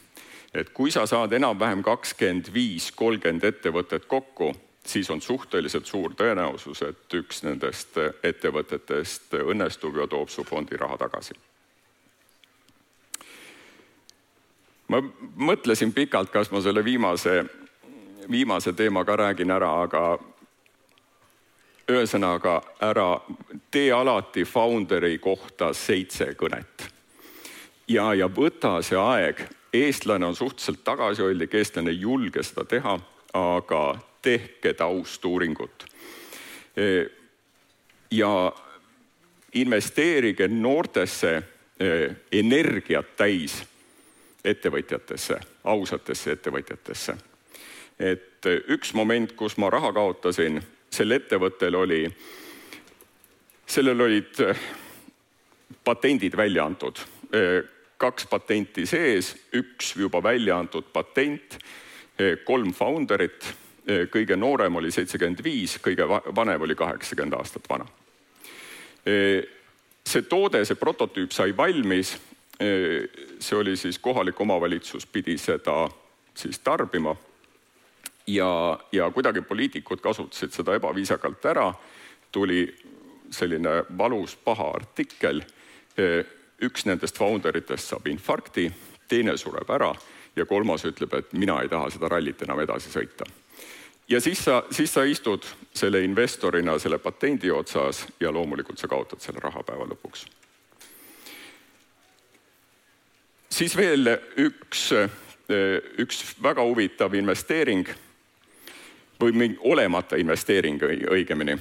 et 0.54 0.70
kui 0.70 0.92
sa 0.92 1.06
saad 1.06 1.32
enam-vähem 1.32 1.84
kakskümmend 1.84 2.48
viis, 2.54 2.92
kolmkümmend 2.92 3.44
ettevõtet 3.44 4.06
kokku, 4.06 4.56
siis 4.86 5.10
on 5.10 5.22
suhteliselt 5.22 5.86
suur 5.86 6.16
tõenäosus, 6.18 6.82
et 6.82 7.14
üks 7.14 7.44
nendest 7.44 7.98
ettevõtetest 8.24 9.34
õnnestub 9.44 10.00
ja 10.02 10.08
toob 10.08 10.30
su 10.30 10.44
fondi 10.44 10.78
raha 10.78 10.98
tagasi. 10.98 11.34
ma 14.88 15.04
mõtlesin 15.36 15.94
pikalt, 15.94 16.32
kas 16.34 16.52
ma 16.52 16.62
selle 16.62 16.82
viimase, 16.84 17.46
viimase 18.32 18.74
teema 18.74 19.06
ka 19.06 19.16
räägin 19.16 19.52
ära, 19.52 19.82
aga 19.84 20.18
ühesõnaga 21.90 22.60
ära, 22.86 23.20
tee 23.72 23.92
alati 23.94 24.46
founder'i 24.46 25.18
kohta 25.18 25.74
seitse 25.74 26.34
kõnet. 26.38 26.90
ja, 27.88 28.14
ja 28.14 28.28
võta 28.30 28.82
see 28.86 28.98
aeg, 28.98 29.42
eestlane 29.74 30.26
on 30.26 30.36
suhteliselt 30.36 30.84
tagasihoidlik, 30.84 31.54
eestlane 31.54 31.90
ei 31.90 32.02
julge 32.02 32.44
seda 32.44 32.66
teha, 32.66 33.00
aga 33.34 33.84
tehke 34.22 34.74
taustuuringut. 34.74 35.86
E, 36.78 37.06
ja 38.12 38.52
investeerige 39.54 40.48
noortesse 40.48 41.36
e, 41.36 42.10
energiat 42.32 43.16
täis 43.18 43.64
ettevõtjatesse, 44.44 45.40
ausatesse 45.64 46.32
ettevõtjatesse. 46.32 47.18
et 48.00 48.46
üks 48.72 48.94
moment, 48.94 49.32
kus 49.36 49.58
ma 49.58 49.70
raha 49.70 49.92
kaotasin 49.94 50.62
sel 51.00 51.16
ettevõttel 51.16 51.78
oli, 51.80 52.04
sellel 53.70 54.04
olid 54.04 54.42
eh, 54.44 54.64
patendid 55.86 56.36
välja 56.38 56.66
antud, 56.68 57.00
eh, 57.32 57.62
kaks 58.00 58.28
patenti 58.32 58.86
sees, 58.88 59.32
üks 59.56 59.94
juba 60.00 60.22
välja 60.24 60.58
antud 60.60 60.92
patent, 60.94 61.60
eh, 62.20 62.40
kolm 62.46 62.76
founder'it, 62.76 63.56
kõige 64.14 64.36
noorem 64.38 64.76
oli 64.78 64.92
seitsekümmend 64.94 65.40
viis, 65.42 65.80
kõige 65.82 66.06
vanem 66.06 66.62
oli 66.62 66.76
kaheksakümmend 66.78 67.34
aastat 67.34 67.64
vana. 67.66 67.88
see 70.06 70.22
toode, 70.30 70.62
see 70.66 70.78
prototüüp 70.78 71.32
sai 71.34 71.56
valmis. 71.58 72.12
see 73.40 73.58
oli 73.58 73.76
siis 73.78 73.98
kohalik 73.98 74.42
omavalitsus 74.42 75.06
pidi 75.06 75.38
seda 75.38 75.88
siis 76.36 76.60
tarbima 76.60 77.16
ja, 78.28 78.80
ja 78.92 79.12
kuidagi 79.12 79.42
poliitikud 79.42 80.02
kasutasid 80.02 80.52
seda 80.52 80.76
ebaviisakalt 80.76 81.46
ära, 81.46 81.74
tuli 82.32 82.68
selline 83.32 83.84
valus 83.98 84.36
paha 84.36 84.72
artikkel. 84.72 85.44
üks 86.60 86.86
nendest 86.86 87.18
founder 87.18 87.56
itest 87.58 87.92
saab 87.92 88.08
infarkti, 88.08 88.72
teine 89.08 89.38
sureb 89.38 89.70
ära 89.72 89.94
ja 90.36 90.46
kolmas 90.46 90.86
ütleb, 90.86 91.14
et 91.14 91.34
mina 91.34 91.62
ei 91.62 91.70
taha 91.70 91.90
seda 91.92 92.10
rallit 92.12 92.42
enam 92.42 92.60
edasi 92.60 92.92
sõita. 92.92 93.26
ja 94.10 94.22
siis 94.22 94.44
sa, 94.44 94.64
siis 94.72 94.94
sa 94.94 95.04
istud 95.04 95.46
selle 95.74 96.02
investorina 96.04 96.80
selle 96.80 96.98
patendi 96.98 97.52
otsas 97.52 98.06
ja 98.20 98.32
loomulikult 98.32 98.80
sa 98.80 98.88
kaotad 98.88 99.20
selle 99.20 99.40
raha 99.40 99.64
päeva 99.64 99.88
lõpuks. 99.90 100.26
siis 103.50 103.78
veel 103.78 104.16
üks, 104.38 104.92
üks 105.98 106.24
väga 106.44 106.64
huvitav 106.64 107.14
investeering 107.14 107.88
või 109.20 109.32
mingi 109.32 109.58
olemata 109.60 110.16
investeering 110.16 110.82
õigemini. 111.12 111.58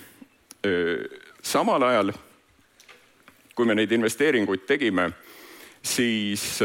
samal 1.43 1.83
ajal, 1.83 2.13
kui 3.55 3.67
me 3.67 3.75
neid 3.75 3.93
investeeringuid 3.93 4.67
tegime, 4.67 5.11
siis 5.83 6.61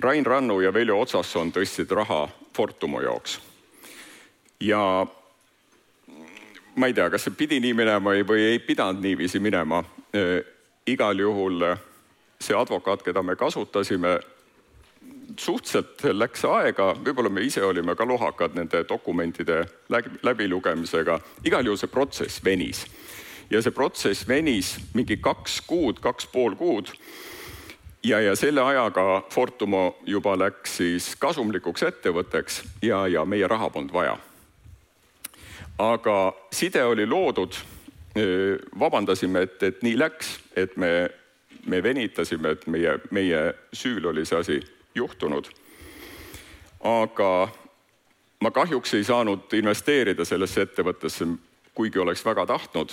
Rain 0.00 0.26
Rannu 0.26 0.60
ja 0.60 0.74
Veljo 0.74 1.00
Otsasson 1.00 1.52
tõstsid 1.52 1.90
raha 1.90 2.28
Fortumo 2.56 3.00
jaoks. 3.00 3.40
ja 4.60 5.06
ma 6.76 6.86
ei 6.86 6.94
tea, 6.94 7.10
kas 7.10 7.24
see 7.26 7.34
pidi 7.36 7.60
nii 7.60 7.74
minema 7.74 8.14
või, 8.26 8.40
ei 8.54 8.58
pidanud 8.58 9.02
niiviisi 9.02 9.40
minema. 9.40 9.84
igal 10.86 11.18
juhul 11.18 11.76
see 12.40 12.56
advokaat, 12.56 13.02
keda 13.02 13.22
me 13.22 13.36
kasutasime, 13.36 14.18
suhteliselt 15.36 16.02
läks 16.12 16.44
aega, 16.44 16.92
võib-olla 17.04 17.30
me 17.32 17.44
ise 17.46 17.62
olime 17.64 17.94
ka 17.96 18.06
lohakad 18.08 18.56
nende 18.56 18.84
dokumentide 18.88 19.62
läbilugemisega, 20.22 21.18
igal 21.44 21.66
juhul 21.66 21.80
see 21.80 21.90
protsess 21.90 22.44
venis. 22.44 22.86
ja 23.50 23.62
see 23.62 23.72
protsess 23.74 24.28
venis 24.28 24.76
mingi 24.94 25.16
kaks 25.16 25.60
kuud, 25.66 26.00
kaks 26.00 26.26
pool 26.26 26.54
kuud. 26.56 26.92
ja, 28.04 28.20
ja 28.20 28.36
selle 28.36 28.62
ajaga 28.62 29.22
Fortumo 29.30 29.96
juba 30.06 30.36
läks 30.38 30.76
siis 30.76 31.16
kasumlikuks 31.16 31.82
ettevõtteks 31.82 32.62
ja, 32.82 33.06
ja 33.06 33.24
meie 33.24 33.48
raha 33.48 33.70
polnud 33.70 33.92
vaja. 33.92 34.18
aga 35.78 36.34
side 36.52 36.84
oli 36.84 37.06
loodud. 37.06 37.54
vabandasime, 38.78 39.42
et, 39.42 39.62
et 39.62 39.82
nii 39.82 39.96
läks, 39.98 40.38
et 40.56 40.76
me, 40.76 41.08
me 41.66 41.82
venitasime, 41.82 42.50
et 42.50 42.66
meie, 42.66 42.98
meie 43.10 43.54
süül 43.72 44.06
oli 44.10 44.24
see 44.28 44.38
asi 44.38 44.60
juhtunud. 44.94 45.48
aga 46.84 47.48
ma 48.40 48.50
kahjuks 48.50 48.94
ei 48.94 49.04
saanud 49.04 49.52
investeerida 49.52 50.24
sellesse 50.24 50.62
ettevõttesse, 50.62 51.26
kuigi 51.74 51.98
oleks 51.98 52.24
väga 52.24 52.46
tahtnud. 52.46 52.92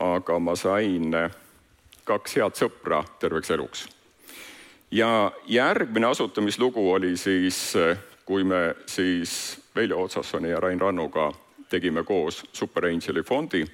aga 0.00 0.38
ma 0.38 0.56
sain 0.56 1.10
kaks 2.04 2.36
head 2.36 2.56
sõpra 2.58 3.04
terveks 3.18 3.50
eluks 3.50 3.88
ja 4.92 5.32
järgmine 5.46 6.06
asutamislugu 6.06 6.92
oli 6.92 7.16
siis, 7.16 7.74
kui 8.24 8.44
me 8.44 8.74
siis 8.86 9.60
Veljo 9.76 10.02
Otsassoni 10.02 10.50
ja 10.50 10.60
Rain 10.60 10.80
Rannuga 10.80 11.32
tegime 11.68 12.04
koos 12.04 12.44
Super 12.52 12.86
Angeli 12.86 13.22
fondi. 13.22 13.66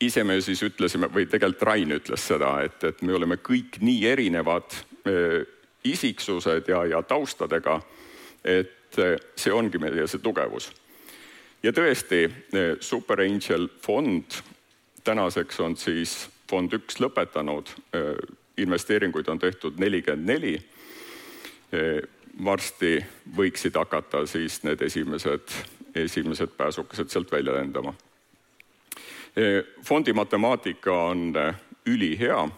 ise 0.00 0.24
me 0.24 0.40
siis 0.40 0.62
ütlesime 0.62 1.10
või 1.12 1.26
tegelikult 1.28 1.62
Rain 1.62 1.90
ütles 1.92 2.22
seda, 2.28 2.62
et, 2.64 2.84
et 2.84 3.02
me 3.02 3.12
oleme 3.12 3.36
kõik 3.36 3.76
nii 3.80 4.06
erinevad 4.08 4.76
isiksused 5.84 6.68
ja, 6.68 6.84
ja 6.86 7.02
taustadega, 7.02 7.80
et 8.44 8.98
eh, 8.98 9.16
see 9.36 9.52
ongi 9.52 9.78
meie 9.78 10.06
see 10.06 10.22
tugevus. 10.22 10.72
ja 11.62 11.72
tõesti, 11.72 12.24
eh, 12.52 12.76
Super 12.80 13.20
Angel 13.20 13.68
fond 13.82 14.42
tänaseks 15.04 15.60
on 15.60 15.76
siis 15.76 16.28
fond 16.50 16.72
üks 16.72 16.98
lõpetanud 17.00 17.70
investeeringuid 18.60 19.28
on 19.28 19.38
tehtud 19.38 19.78
nelikümmend 19.78 20.28
neli. 20.28 20.60
varsti 22.44 22.98
võiksid 23.36 23.76
hakata 23.78 24.24
siis 24.26 24.62
need 24.66 24.82
esimesed, 24.82 25.52
esimesed 25.94 26.50
pääsukesed 26.56 27.08
sealt 27.08 27.32
välja 27.32 27.54
lendama. 27.54 27.94
fondi 29.84 30.12
matemaatika 30.12 30.92
on 30.92 31.32
ülihea. 31.86 32.48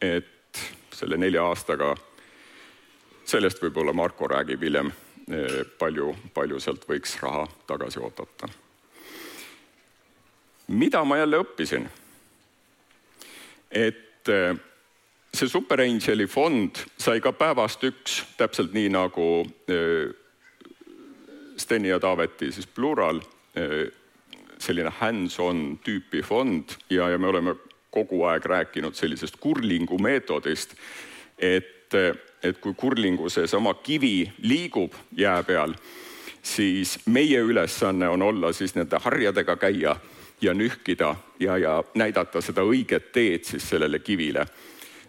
et 0.00 0.31
selle 1.02 1.18
nelja 1.18 1.42
aastaga, 1.50 1.96
sellest 3.26 3.58
võib-olla 3.62 3.94
Marko 3.96 4.28
räägib 4.30 4.62
hiljem, 4.62 4.92
palju, 5.78 6.12
palju 6.34 6.60
sealt 6.62 6.84
võiks 6.86 7.16
raha 7.22 7.46
tagasi 7.66 7.98
oodata. 7.98 8.48
mida 10.68 11.04
ma 11.04 11.18
jälle 11.18 11.42
õppisin? 11.42 11.88
et 13.70 14.30
see 15.34 15.48
Super 15.48 15.80
Angeli 15.80 16.26
fond 16.26 16.84
sai 16.98 17.20
ka 17.20 17.32
päevast 17.32 17.82
üks, 17.82 18.22
täpselt 18.36 18.72
nii 18.72 18.92
nagu 18.94 19.28
äh, 19.42 20.14
Steni 21.56 21.88
ja 21.88 21.98
Taaveti 22.00 22.52
siis 22.52 22.66
Plural, 22.66 23.20
selline 24.58 24.90
hands-on 25.00 25.78
tüüpi 25.84 26.22
fond 26.24 26.72
ja, 26.90 27.10
ja 27.12 27.18
me 27.18 27.28
oleme 27.28 27.52
kogu 27.92 28.24
aeg 28.24 28.46
rääkinud 28.48 28.96
sellisest 28.96 29.36
kurlingu 29.40 29.98
meetodist, 29.98 30.74
et, 31.38 31.94
et 32.42 32.58
kui 32.58 32.74
kurlingu 32.74 33.28
seesama 33.30 33.74
kivi 33.74 34.32
liigub 34.42 34.96
jää 35.16 35.42
peal, 35.44 35.76
siis 36.42 36.98
meie 37.06 37.38
ülesanne 37.40 38.08
on 38.08 38.22
olla 38.22 38.52
siis 38.52 38.74
nende 38.74 38.98
harjadega 38.98 39.56
käia 39.56 39.96
ja 40.40 40.54
nühkida 40.54 41.14
ja, 41.38 41.58
ja 41.58 41.84
näidata 41.94 42.40
seda 42.40 42.64
õiget 42.66 43.12
teed 43.12 43.44
siis 43.46 43.68
sellele 43.68 43.98
kivile 44.02 44.46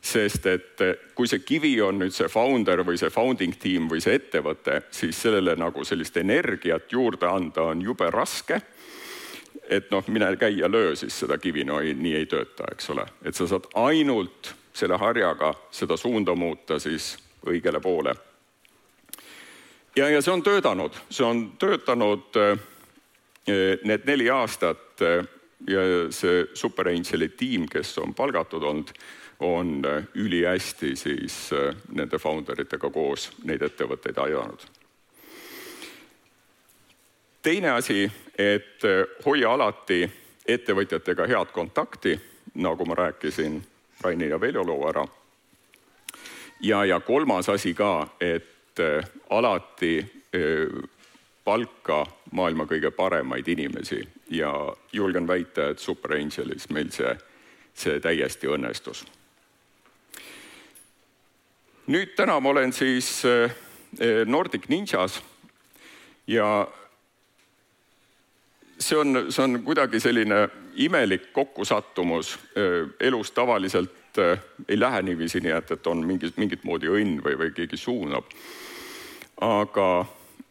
sest 0.04 0.46
et 0.52 0.82
kui 1.16 1.30
see 1.32 1.40
kivi 1.48 1.78
on 1.82 2.02
nüüd 2.02 2.14
see 2.14 2.28
founder 2.32 2.84
või 2.84 3.00
see 3.00 3.12
founding 3.14 3.56
tiim 3.60 3.88
või 3.92 4.02
see 4.04 4.18
ettevõte, 4.20 4.82
siis 4.92 5.16
sellele 5.24 5.56
nagu 5.60 5.86
sellist 5.88 6.18
energiat 6.20 6.92
juurde 6.92 7.30
anda 7.30 7.70
on 7.72 7.82
jube 7.82 8.10
raske. 8.12 8.60
Et 9.70 9.92
noh, 9.92 10.04
mine 10.08 10.36
käi 10.38 10.58
ja 10.60 10.72
löö 10.72 10.96
siis 10.96 11.20
seda 11.20 11.38
kivi, 11.38 11.64
no 11.64 11.80
ei, 11.80 11.94
nii 11.94 12.16
ei 12.16 12.26
tööta, 12.26 12.68
eks 12.72 12.90
ole, 12.90 13.06
et 13.26 13.36
sa 13.36 13.48
saad 13.48 13.70
ainult 13.80 14.54
selle 14.74 14.98
harjaga 14.98 15.54
seda 15.72 15.98
suunda 15.98 16.36
muuta 16.36 16.80
siis 16.80 17.14
õigele 17.48 17.80
poole. 17.82 18.16
ja, 19.96 20.10
ja 20.10 20.22
see 20.22 20.34
on 20.34 20.44
töötanud, 20.44 20.98
see 21.10 21.26
on 21.26 21.44
töötanud 21.60 22.40
eh, 22.42 22.58
need 23.84 24.06
neli 24.06 24.30
aastat 24.30 25.02
eh, 25.02 25.26
ja 25.68 25.82
see 26.12 26.46
Super 26.54 26.90
Angeli 26.90 27.30
tiim, 27.30 27.68
kes 27.68 27.98
on 27.98 28.14
palgatud 28.14 28.64
olnud 28.64 28.96
on 29.44 29.82
ülihästi 30.16 30.96
siis 30.96 31.50
nende 31.92 32.20
founder 32.20 32.62
itega 32.62 32.90
koos 32.90 33.32
neid 33.44 33.62
ettevõtteid 33.66 34.20
aidanud. 34.24 34.62
Teine 37.44 37.70
asi, 37.72 38.12
et 38.38 38.86
äh, 38.86 39.06
hoia 39.26 39.54
alati 39.54 40.12
ettevõtjatega 40.48 41.28
head 41.28 41.52
kontakti, 41.54 42.16
nagu 42.56 42.86
ma 42.86 42.96
rääkisin 42.96 43.62
Raini 44.02 44.30
ja 44.30 44.40
Veljo 44.42 44.64
loo 44.68 44.90
ära. 44.90 45.06
ja, 46.60 46.86
ja 46.86 47.00
kolmas 47.00 47.50
asi 47.50 47.74
ka, 47.74 48.08
et 48.20 48.80
alati 49.30 50.24
palka 51.44 52.06
maailma 52.32 52.66
kõige 52.66 52.92
paremaid 52.92 53.48
inimesi 53.48 54.02
ja 54.30 54.76
julgen 54.92 55.28
väita, 55.28 55.70
et 55.70 55.80
Super 55.80 56.16
Angelis 56.18 56.70
meil 56.70 56.90
see, 56.92 57.18
see 57.74 58.00
täiesti 58.00 58.48
õnnestus 58.48 59.06
nüüd 61.88 62.16
täna 62.16 62.40
ma 62.40 62.50
olen 62.50 62.74
siis 62.74 63.22
Nordic 64.26 64.70
Ninjas 64.70 65.22
ja 66.28 66.68
see 68.80 68.98
on, 68.98 69.26
see 69.30 69.44
on 69.44 69.60
kuidagi 69.64 70.00
selline 70.00 70.48
imelik 70.76 71.32
kokkusattumus. 71.34 72.40
Eh, 72.56 72.90
elus 73.00 73.32
tavaliselt 73.32 73.92
ei 74.68 74.80
lähe 74.80 75.02
niiviisi, 75.02 75.42
nii 75.42 75.52
et, 75.52 75.72
et 75.72 75.88
on 75.88 76.04
mingi, 76.06 76.30
mingit 76.38 76.64
moodi 76.64 76.90
õnn 76.92 77.22
või, 77.26 77.38
või 77.40 77.54
keegi 77.56 77.78
suunab. 77.78 78.30
aga 79.42 79.88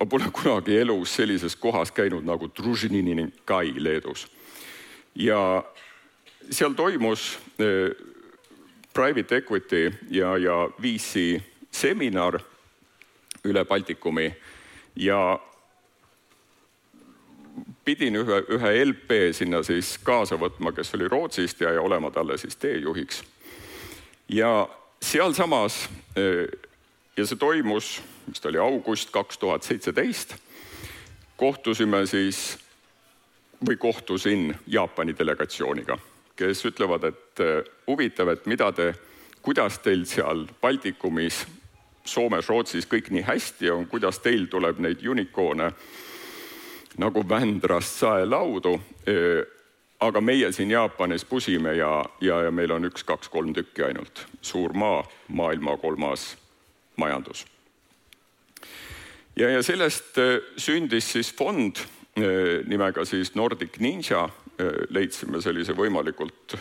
ma 0.00 0.06
pole 0.06 0.30
kunagi 0.38 0.78
elus 0.78 1.14
sellises 1.16 1.56
kohas 1.56 1.92
käinud 1.92 2.26
nagu 2.26 2.50
Družinininkai 2.50 3.74
Leedus. 3.78 4.26
ja 5.14 5.62
seal 6.50 6.74
toimus 6.74 7.38
private 8.92 9.37
equity 9.37 9.92
ja, 10.11 10.37
ja 10.37 10.68
VC 10.82 11.40
seminar 11.70 12.40
üle 13.44 13.64
Baltikumi 13.64 14.28
ja 14.96 15.38
pidin 17.84 18.16
ühe, 18.16 18.42
ühe 18.54 18.72
LP 18.84 19.18
sinna 19.34 19.62
siis 19.66 19.96
kaasa 20.04 20.38
võtma, 20.38 20.72
kes 20.76 20.94
oli 20.94 21.08
Rootsist 21.08 21.60
ja, 21.60 21.72
ja 21.72 21.82
olema 21.82 22.10
talle 22.10 22.38
siis 22.38 22.56
teejuhiks. 22.56 23.22
ja 24.28 24.68
sealsamas 25.02 25.88
eh, 26.16 26.46
ja 27.16 27.26
see 27.26 27.36
toimus, 27.36 28.00
mis 28.26 28.40
ta 28.40 28.48
oli, 28.48 28.58
august 28.58 29.10
kaks 29.10 29.38
tuhat 29.38 29.62
seitseteist, 29.62 30.36
kohtusime 31.36 32.06
siis 32.06 32.58
või 33.66 33.76
kohtusin 33.76 34.54
Jaapani 34.66 35.14
delegatsiooniga 35.18 35.98
kes 36.36 36.64
ütlevad, 36.66 37.04
et 37.04 37.40
äh, 37.40 37.64
huvitav, 37.86 38.32
et 38.32 38.46
mida 38.50 38.70
te, 38.72 38.92
kuidas 39.42 39.78
teil 39.82 40.06
seal 40.08 40.46
Baltikumis, 40.62 41.44
Soomes, 42.04 42.48
Rootsis 42.50 42.88
kõik 42.90 43.12
nii 43.14 43.22
hästi 43.22 43.70
on, 43.70 43.86
kuidas 43.86 44.18
teil 44.24 44.48
tuleb 44.50 44.80
neid 44.82 45.04
unicorn'e 45.06 45.68
nagu 46.98 47.24
Vändrast 47.28 48.00
saelaudu. 48.02 48.76
Aga 50.02 50.20
meie 50.20 50.50
siin 50.52 50.70
Jaapanis 50.70 51.24
pusime 51.24 51.76
ja, 51.78 52.05
ja, 52.20 52.40
ja 52.42 52.50
meil 52.50 52.72
on 52.74 52.88
üks, 52.88 53.05
kaks, 53.07 53.28
kolm 53.31 53.55
tükki 53.55 53.85
ainult. 53.87 54.26
suur 54.42 54.72
maa, 54.74 55.05
maailma 55.28 55.76
kolmas 55.76 56.37
majandus. 56.96 57.46
ja, 59.37 59.50
ja 59.50 59.62
sellest 59.62 60.18
sündis 60.57 61.12
siis 61.12 61.33
fond 61.35 61.78
nimega 62.66 63.05
siis 63.05 63.35
Nordic 63.35 63.78
Ninja 63.81 64.28
leidsime 64.90 65.40
sellise 65.40 65.72
võimalikult 65.72 66.57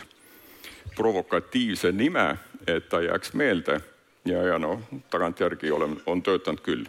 provokatiivse 0.96 1.92
nime, 1.92 2.36
et 2.66 2.88
ta 2.88 3.02
jääks 3.02 3.32
meelde 3.34 3.80
ja, 4.24 4.42
ja 4.42 4.58
noh, 4.58 4.80
tagantjärgi 5.10 5.70
olen, 5.70 5.96
on 6.06 6.22
töötanud 6.22 6.62
küll. 6.64 6.84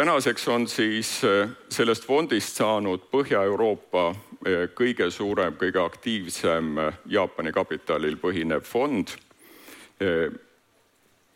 Tänaseks 0.00 0.48
on 0.48 0.68
siis 0.68 1.24
äh, 1.24 1.48
sellest 1.68 2.06
fondist 2.06 2.56
saanud 2.56 3.02
Põhja-Euroopa 3.12 4.06
äh, 4.08 4.62
kõige 4.72 5.10
suurem, 5.12 5.52
kõige 5.60 5.82
aktiivsem 5.82 6.78
Jaapani 7.06 7.52
kapitalil 7.52 8.16
põhinev 8.16 8.64
fond. 8.64 9.08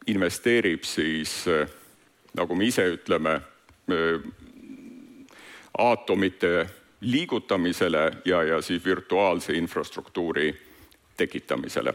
investeerib 0.06 0.84
siis, 0.88 1.44
nagu 2.32 2.56
me 2.56 2.64
ise 2.64 2.86
ütleme, 2.94 3.34
aatomite 5.78 6.66
liigutamisele 7.00 8.04
ja, 8.24 8.42
ja 8.42 8.62
siis 8.62 8.84
virtuaalse 8.84 9.52
infrastruktuuri 9.52 10.54
tekitamisele. 11.16 11.94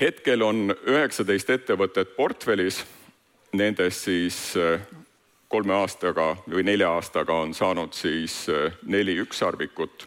hetkel 0.00 0.42
on 0.42 0.76
üheksateist 0.86 1.50
ettevõtet 1.50 2.16
portfellis, 2.16 2.84
nendest 3.52 4.06
siis 4.08 4.54
kolme 5.48 5.74
aastaga 5.74 6.36
või 6.48 6.62
nelja 6.64 6.90
aastaga 6.96 7.34
on 7.44 7.54
saanud 7.54 7.92
siis 7.92 8.46
neli 8.88 9.18
ükssarvikut 9.20 10.06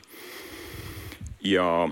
ja 1.46 1.90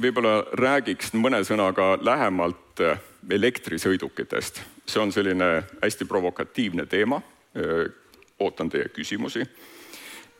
võib-olla 0.00 0.44
räägiks 0.56 1.12
mõne 1.16 1.42
sõnaga 1.44 1.94
lähemalt 2.00 2.80
äh, 2.80 3.00
elektrisõidukitest. 3.30 4.62
see 4.86 5.00
on 5.00 5.12
selline 5.12 5.62
hästi 5.82 6.04
provokatiivne 6.04 6.86
teema. 6.86 7.22
Äh, 7.56 7.92
ootan 8.38 8.70
teie 8.70 8.88
küsimusi. 8.88 9.46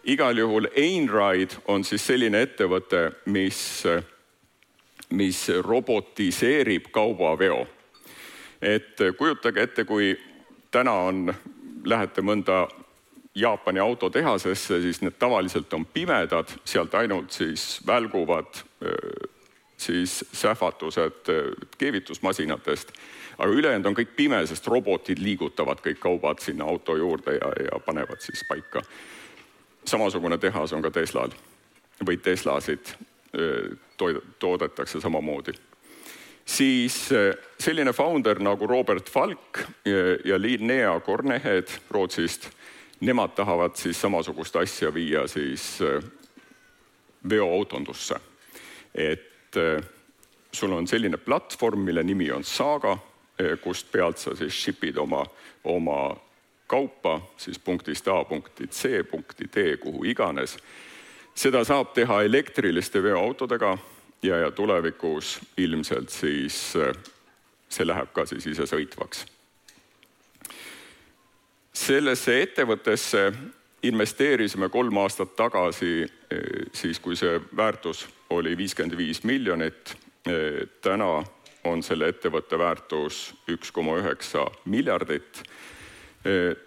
igal 0.04 0.38
juhul 0.38 0.68
Einride 0.76 1.60
on 1.68 1.84
siis 1.84 2.06
selline 2.06 2.42
ettevõte, 2.42 3.12
mis, 3.26 3.86
äh, 3.86 4.02
mis 5.10 5.48
robotiseerib 5.48 6.90
kaubaveo. 6.90 7.66
Et 8.62 9.02
kujutage 9.18 9.62
ette, 9.62 9.84
kui 9.84 10.12
täna 10.70 10.92
on, 10.92 11.34
lähete 11.84 12.22
mõnda 12.22 12.66
Jaapani 13.34 13.80
autotehasesse, 13.80 14.80
siis 14.82 15.00
need 15.00 15.16
tavaliselt 15.18 15.72
on 15.72 15.86
pimedad, 15.86 16.50
sealt 16.64 16.94
ainult 16.94 17.30
siis 17.32 17.80
välguvad 17.86 18.64
siis 19.80 20.24
sähvatused 20.32 21.28
äh, 21.28 21.68
keevitusmasinatest, 21.78 22.92
aga 23.38 23.52
ülejäänud 23.52 23.86
on 23.86 23.96
kõik 23.96 24.12
pime, 24.16 24.42
sest 24.46 24.66
robotid 24.68 25.22
liigutavad 25.24 25.80
kõik 25.84 26.02
kaubad 26.02 26.42
sinna 26.44 26.68
auto 26.68 26.96
juurde 26.96 27.38
ja, 27.38 27.52
ja 27.64 27.80
panevad 27.86 28.20
siis 28.20 28.44
paika. 28.48 28.82
samasugune 29.84 30.38
tehas 30.38 30.72
on 30.72 30.82
ka 30.82 30.90
Teslal 30.90 31.32
või 32.06 32.16
Teslasid 32.16 32.92
äh, 32.92 33.78
toodetakse 34.38 35.00
samamoodi. 35.00 35.52
Siis 36.50 37.12
äh, 37.12 37.34
selline 37.58 37.92
founder 37.92 38.40
nagu 38.42 38.66
Robert 38.66 39.10
Falk 39.10 39.62
ja 40.24 40.38
Linnea 40.38 41.00
Kornehed 41.00 41.68
Rootsist, 41.90 42.48
nemad 43.00 43.36
tahavad 43.36 43.76
siis 43.78 44.00
samasugust 44.00 44.56
asja 44.56 44.90
viia 44.94 45.26
siis 45.28 45.78
veoautondusse. 47.28 48.14
et 48.94 49.56
sul 50.52 50.72
on 50.72 50.86
selline 50.86 51.16
platvorm, 51.16 51.78
mille 51.78 52.02
nimi 52.02 52.30
on 52.32 52.44
Saga, 52.44 52.98
kust 53.62 53.92
pealt 53.92 54.18
sa 54.18 54.34
siis 54.36 54.54
ship'id 54.64 54.98
oma, 54.98 55.24
oma 55.64 56.16
kaupa 56.70 57.20
siis 57.36 57.58
punktist 57.58 58.08
A 58.08 58.24
punkti 58.24 58.66
C 58.66 59.02
punkti 59.10 59.48
D, 59.54 59.76
kuhu 59.76 60.04
iganes. 60.04 60.58
seda 61.34 61.64
saab 61.64 61.94
teha 61.94 62.22
elektriliste 62.22 63.02
veoautodega 63.02 63.78
ja, 64.22 64.36
ja 64.36 64.50
tulevikus 64.50 65.38
ilmselt 65.56 66.10
siis 66.10 66.76
see 67.70 67.86
läheb 67.86 68.12
ka 68.12 68.26
siis 68.26 68.46
isesõitvaks. 68.46 69.26
sellesse 71.72 72.42
ettevõttesse 72.42 73.32
investeerisime 73.82 74.68
kolm 74.68 74.96
aastat 74.96 75.36
tagasi, 75.36 76.04
siis 76.72 77.00
kui 77.00 77.16
see 77.16 77.40
väärtus 77.56 78.06
oli 78.30 78.56
viiskümmend 78.56 78.96
viis 78.96 79.24
miljonit. 79.24 79.96
täna 80.82 81.24
on 81.64 81.82
selle 81.82 82.08
ettevõtte 82.08 82.58
väärtus 82.58 83.34
üks 83.48 83.72
koma 83.72 83.96
üheksa 83.98 84.46
miljardit. 84.64 85.42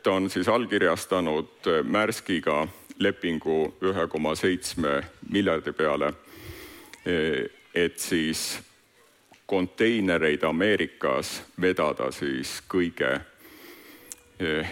ta 0.04 0.12
on 0.12 0.30
siis 0.30 0.48
allkirjastanud 0.48 1.70
Märskiga 1.84 2.68
lepingu 3.00 3.76
ühe 3.82 4.08
koma 4.08 4.36
seitsme 4.36 5.04
miljardi 5.30 5.72
peale. 5.72 6.14
Et 7.06 8.00
siis 8.00 8.60
konteinereid 9.46 10.44
Ameerikas 10.48 11.42
vedada 11.62 12.12
siis 12.16 12.62
kõige 12.72 13.20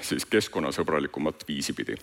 siis 0.01 0.25
keskkonnasõbralikumat 0.25 1.43
viisi 1.47 1.73
pidi. 1.73 1.95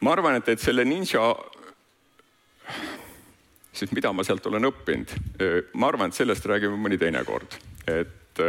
Ma 0.00 0.12
arvan, 0.12 0.38
et, 0.40 0.48
et 0.48 0.60
selle 0.60 0.84
ninja, 0.84 1.22
siis 3.72 3.92
mida 3.92 4.12
ma 4.16 4.24
sealt 4.24 4.46
olen 4.48 4.68
õppinud, 4.70 5.12
ma 5.76 5.90
arvan, 5.92 6.08
et 6.08 6.16
sellest 6.16 6.46
räägime 6.48 6.78
mõni 6.80 6.98
teine 7.00 7.22
kord, 7.28 7.56
et 7.88 8.42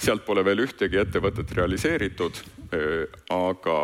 sealt 0.00 0.24
pole 0.24 0.44
veel 0.44 0.64
ühtegi 0.64 1.00
ettevõtet 1.02 1.52
realiseeritud, 1.58 2.40
aga 3.34 3.78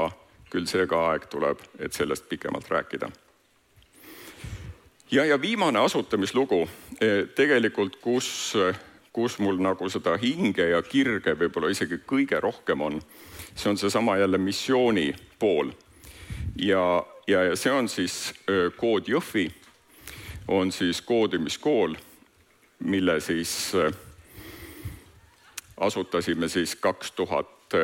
küll 0.53 0.69
see 0.71 0.87
ka 0.89 1.03
aeg 1.11 1.29
tuleb, 1.33 1.61
et 1.83 1.93
sellest 1.93 2.29
pikemalt 2.31 2.69
rääkida. 2.71 3.11
Ja, 5.11 5.25
ja 5.25 5.41
viimane 5.41 5.79
asutamislugu 5.79 6.69
tegelikult, 7.35 7.97
kus, 7.97 8.55
kus 9.13 9.39
mul 9.39 9.59
nagu 9.63 9.89
seda 9.89 10.17
hinge 10.21 10.69
ja 10.71 10.83
kirge 10.83 11.37
võib-olla 11.39 11.71
isegi 11.73 12.01
kõige 12.07 12.41
rohkem 12.41 12.81
on, 12.81 13.01
see 13.55 13.71
on 13.71 13.79
seesama 13.79 14.17
jälle 14.17 14.39
missiooni 14.39 15.13
pool. 15.39 15.73
Ja, 16.57 17.05
ja, 17.27 17.45
ja 17.51 17.57
see 17.57 17.73
on 17.73 17.89
siis 17.89 18.35
Kood 18.77 19.09
Jõhvi, 19.11 19.49
on 20.49 20.73
siis 20.73 21.01
koodimiskool, 21.03 21.95
mille 22.85 23.21
siis 23.21 23.73
asutasime 25.81 26.49
siis 26.49 26.77
kaks 26.77 27.13
tuhat 27.13 27.75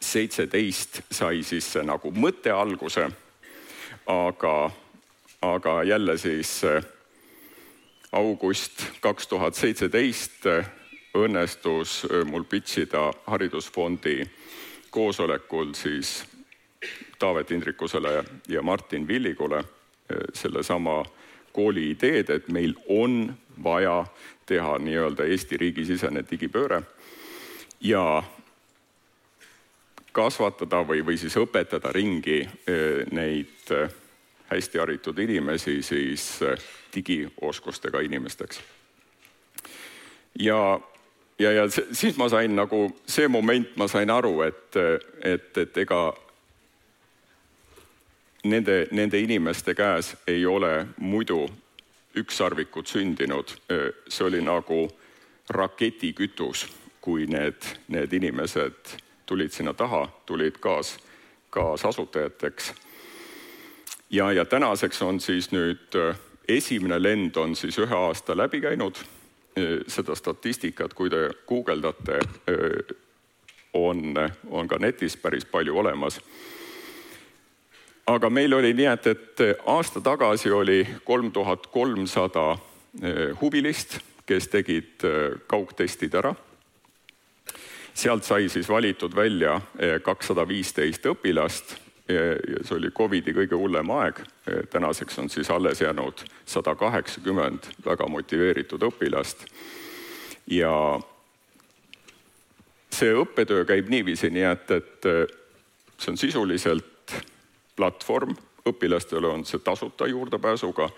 seitseteist 0.00 1.02
sai 1.12 1.42
siis 1.46 1.66
see 1.72 1.82
nagu 1.86 2.10
mõte 2.16 2.52
alguse, 2.54 3.04
aga, 4.10 4.54
aga 5.42 5.82
jälle 5.84 6.18
siis 6.18 6.62
august 8.12 8.84
kaks 9.00 9.26
tuhat 9.26 9.54
seitseteist 9.54 10.44
õnnestus 11.16 12.04
mul 12.24 12.44
pitch 12.44 12.78
ida 12.84 13.10
haridusfondi 13.26 14.24
koosolekul 14.90 15.72
siis 15.74 16.24
Taavet 17.18 17.50
Indrikusele 17.50 18.24
ja 18.48 18.62
Martin 18.62 19.08
Villigule 19.08 19.64
sellesama 20.34 21.04
kooli 21.52 21.90
ideed, 21.90 22.30
et 22.30 22.48
meil 22.48 22.74
on 22.88 23.34
vaja 23.62 24.04
teha 24.46 24.78
nii-öelda 24.78 25.24
Eesti 25.24 25.56
riigisisene 25.56 26.24
digipööre 26.30 26.82
ja 27.80 28.22
kasvatada 30.12 30.82
või, 30.86 31.04
või 31.06 31.18
siis 31.18 31.36
õpetada 31.36 31.92
ringi 31.92 32.42
neid 33.12 33.70
hästi 34.50 34.78
haritud 34.78 35.18
inimesi 35.18 35.82
siis 35.82 36.40
digioskustega 36.94 38.00
inimesteks. 38.00 38.60
ja, 40.38 40.80
ja, 41.38 41.52
ja 41.52 41.68
siis 41.92 42.16
ma 42.16 42.28
sain 42.28 42.56
nagu 42.56 42.96
see 43.06 43.28
moment, 43.28 43.76
ma 43.76 43.88
sain 43.88 44.10
aru, 44.10 44.42
et, 44.42 44.76
et, 45.22 45.58
et 45.58 45.76
ega 45.76 46.14
nende, 48.44 48.86
nende 48.90 49.18
inimeste 49.18 49.74
käes 49.74 50.16
ei 50.26 50.46
ole 50.46 50.86
muidu 50.96 51.48
ükssarvikud 52.16 52.86
sündinud. 52.86 53.54
see 54.08 54.26
oli 54.26 54.40
nagu 54.40 54.90
raketikütus, 55.48 56.66
kui 57.00 57.26
need, 57.26 57.62
need 57.88 58.12
inimesed 58.12 58.96
tulid 59.26 59.50
sinna 59.50 59.74
taha, 59.74 60.08
tulid 60.26 60.58
kaas, 60.60 60.98
kaasasutajateks. 61.50 62.72
Ja, 64.10 64.32
ja 64.32 64.44
tänaseks 64.44 65.02
on 65.02 65.20
siis 65.20 65.50
nüüd 65.52 65.96
esimene 66.48 67.02
lend 67.02 67.36
on 67.36 67.56
siis 67.56 67.78
ühe 67.78 67.94
aasta 67.94 68.36
läbi 68.36 68.60
käinud. 68.60 68.98
seda 69.90 70.14
statistikat, 70.14 70.94
kui 70.94 71.10
te 71.10 71.30
guugeldate, 71.46 72.20
on, 73.74 74.14
on 74.50 74.68
ka 74.68 74.78
netis 74.78 75.16
päris 75.16 75.44
palju 75.44 75.78
olemas 75.78 76.20
aga 78.06 78.30
meil 78.30 78.54
oli 78.54 78.72
nii, 78.74 78.86
et, 78.86 79.06
et 79.06 79.42
aasta 79.66 80.00
tagasi 80.00 80.50
oli 80.50 80.78
kolm 81.04 81.32
tuhat 81.32 81.66
kolmsada 81.66 82.56
huvilist, 83.40 83.98
kes 84.26 84.48
tegid 84.48 85.04
kaugtestid 85.46 86.14
ära. 86.14 86.34
sealt 87.94 88.24
sai 88.24 88.48
siis 88.48 88.68
valitud 88.68 89.14
välja 89.16 89.60
kakssada 90.02 90.48
viisteist 90.48 91.06
õpilast 91.06 91.74
see 92.10 92.76
oli 92.76 92.90
Covidi 92.90 93.34
kõige 93.36 93.58
hullem 93.58 93.90
aeg. 93.90 94.20
tänaseks 94.70 95.18
on 95.18 95.30
siis 95.30 95.50
alles 95.50 95.80
jäänud 95.80 96.24
sada 96.46 96.74
kaheksakümmend 96.74 97.70
väga 97.86 98.08
motiveeritud 98.08 98.82
õpilast. 98.82 99.46
ja 100.46 101.00
see 102.90 103.12
õppetöö 103.14 103.64
käib 103.64 103.88
niiviisi, 103.88 104.30
nii 104.30 104.46
et, 104.50 104.70
et 104.70 105.10
see 105.98 106.10
on 106.12 106.18
sisuliselt 106.18 107.14
platvorm, 107.76 108.34
õpilastele 108.68 109.26
on 109.26 109.44
see 109.44 109.60
tasuta 109.64 110.06
juurdepääsuga. 110.06 110.90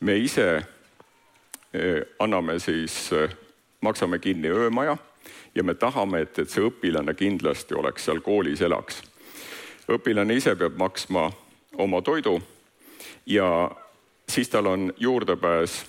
me 0.00 0.16
ise 0.16 0.62
anname 2.18 2.58
siis, 2.58 3.10
maksame 3.80 4.18
kinni 4.18 4.48
öömaja 4.48 4.96
ja 5.54 5.62
me 5.62 5.74
tahame, 5.74 6.20
et, 6.20 6.38
et 6.38 6.50
see 6.50 6.64
õpilane 6.64 7.14
kindlasti 7.14 7.74
oleks 7.74 8.04
seal 8.04 8.20
koolis 8.20 8.62
elaks. 8.62 9.02
Õpilane 9.90 10.36
ise 10.36 10.54
peab 10.56 10.76
maksma 10.78 11.30
oma 11.78 12.02
toidu 12.02 12.38
ja 13.26 13.70
siis 14.28 14.48
tal 14.48 14.66
on 14.66 14.92
juurdepääs 14.98 15.84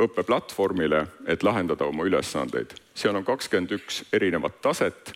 õppeplatvormile, 0.00 1.06
et 1.26 1.42
lahendada 1.42 1.84
oma 1.84 2.04
ülesandeid. 2.04 2.74
seal 2.94 3.16
on 3.16 3.24
kakskümmend 3.24 3.70
üks 3.70 4.04
erinevat 4.12 4.60
taset. 4.60 5.12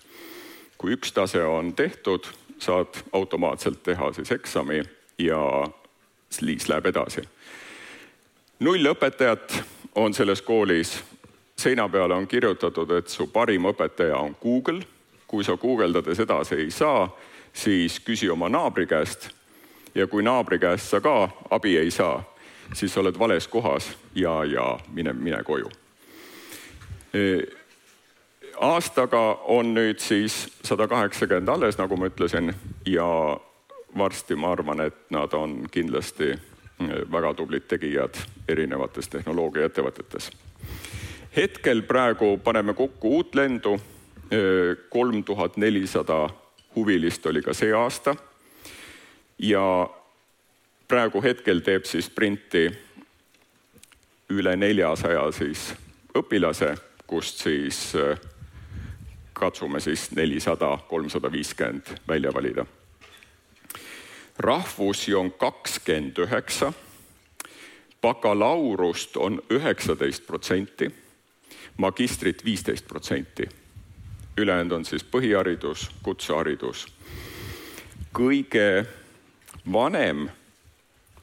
kui 0.79 0.93
üks 0.95 1.13
tase 1.13 1.43
on 1.45 1.75
tehtud, 1.75 2.27
saad 2.59 3.03
automaatselt 3.13 3.83
teha 3.83 4.13
siis 4.13 4.31
eksami 4.31 4.83
ja 5.19 5.69
siis 6.31 6.69
läheb 6.69 6.87
edasi. 6.87 7.23
null 8.61 8.87
õpetajat 8.93 9.63
on 9.95 10.15
selles 10.15 10.43
koolis, 10.43 11.05
seina 11.57 11.89
peale 11.89 12.15
on 12.15 12.27
kirjutatud, 12.27 12.91
et 12.91 13.09
su 13.09 13.27
parim 13.27 13.65
õpetaja 13.65 14.17
on 14.17 14.37
Google. 14.43 14.81
kui 15.27 15.45
sa 15.45 15.57
guugeldades 15.57 16.21
edasi 16.21 16.55
ei 16.55 16.71
saa, 16.71 17.09
siis 17.53 18.01
küsi 18.01 18.31
oma 18.31 18.49
naabri 18.49 18.87
käest. 18.87 19.31
ja 19.95 20.07
kui 20.07 20.23
naabri 20.23 20.59
käest 20.59 20.89
sa 20.89 21.01
ka 21.01 21.29
abi 21.51 21.77
ei 21.79 21.91
saa, 21.91 22.23
siis 22.75 22.97
oled 22.97 23.19
vales 23.19 23.49
kohas 23.49 23.97
ja, 24.15 24.45
ja 24.45 24.79
mine, 24.93 25.13
mine 25.13 25.43
koju 25.43 25.71
e 27.15 27.47
aastaga 28.61 29.21
on 29.45 29.75
nüüd 29.75 30.01
siis 30.03 30.49
sada 30.65 30.89
kaheksakümmend 30.89 31.49
alles, 31.49 31.79
nagu 31.79 31.97
ma 31.97 32.09
ütlesin, 32.11 32.53
ja 32.87 33.07
varsti 33.99 34.37
ma 34.37 34.53
arvan, 34.53 34.81
et 34.81 34.99
nad 35.15 35.33
on 35.33 35.61
kindlasti 35.71 36.35
väga 37.13 37.35
tublid 37.35 37.67
tegijad 37.69 38.19
erinevates 38.49 39.09
tehnoloogiaettevõtetes. 39.09 40.31
hetkel 41.37 41.83
praegu 41.83 42.39
paneme 42.45 42.75
kokku 42.75 43.17
uut 43.17 43.35
lendu, 43.35 43.79
kolm 44.91 45.25
tuhat 45.25 45.57
nelisada 45.57 46.29
huvilist 46.79 47.27
oli 47.27 47.43
ka 47.43 47.55
see 47.55 47.75
aasta. 47.75 48.17
ja 49.39 49.91
praegu 50.89 51.23
hetkel 51.23 51.61
teeb 51.61 51.85
siis 51.85 52.09
printi 52.11 52.71
üle 54.31 54.57
neljasaja 54.57 55.29
siis 55.33 55.69
õpilase, 56.19 56.75
kust 57.07 57.45
siis 57.45 57.93
katsume 59.33 59.81
siis 59.81 60.11
nelisada, 60.11 60.79
kolmsada 60.89 61.33
viiskümmend 61.33 61.95
välja 62.09 62.35
valida 62.35 62.67
rahvusi 64.39 65.15
on 65.15 65.33
kakskümmend 65.33 66.19
üheksa, 66.19 66.73
bakalaureust 68.03 69.17
on 69.17 69.43
üheksateist 69.51 70.27
protsenti, 70.27 70.91
magistrit 71.77 72.45
viisteist 72.45 72.87
protsenti. 72.89 73.49
Ülejäänud 74.39 74.73
on 74.73 74.85
siis 74.85 75.05
põhiharidus, 75.05 75.91
kutseharidus. 76.03 76.87
kõige 78.15 78.87
vanem 79.73 80.29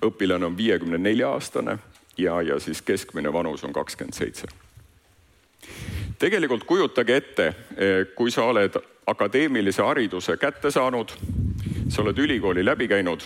õpilane 0.05 0.45
on 0.45 0.57
viiekümne 0.57 0.97
nelja 0.97 1.29
aastane 1.29 1.77
ja, 2.17 2.41
ja 2.41 2.59
siis 2.59 2.81
keskmine 2.81 3.33
vanus 3.33 3.63
on 3.63 3.73
kakskümmend 3.73 4.13
seitse. 4.13 4.47
tegelikult 6.19 6.63
kujutage 6.63 7.15
ette, 7.15 7.53
kui 8.15 8.31
sa 8.31 8.43
oled 8.43 8.77
akadeemilise 9.07 9.81
hariduse 9.81 10.37
kätte 10.37 10.71
saanud 10.71 11.11
sa 11.89 12.01
oled 12.01 12.17
ülikooli 12.17 12.65
läbi 12.65 12.87
käinud 12.87 13.21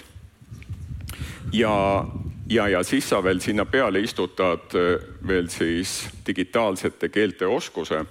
ja, 1.53 2.05
ja, 2.49 2.67
ja 2.67 2.83
siis 2.83 3.09
sa 3.09 3.23
veel 3.23 3.39
sinna 3.39 3.65
peale 3.65 4.01
istutad 4.03 4.75
äh, 4.75 4.99
veel 5.27 5.49
siis 5.49 6.09
digitaalsete 6.27 7.09
keelte 7.09 7.47
oskuse, 7.47 8.05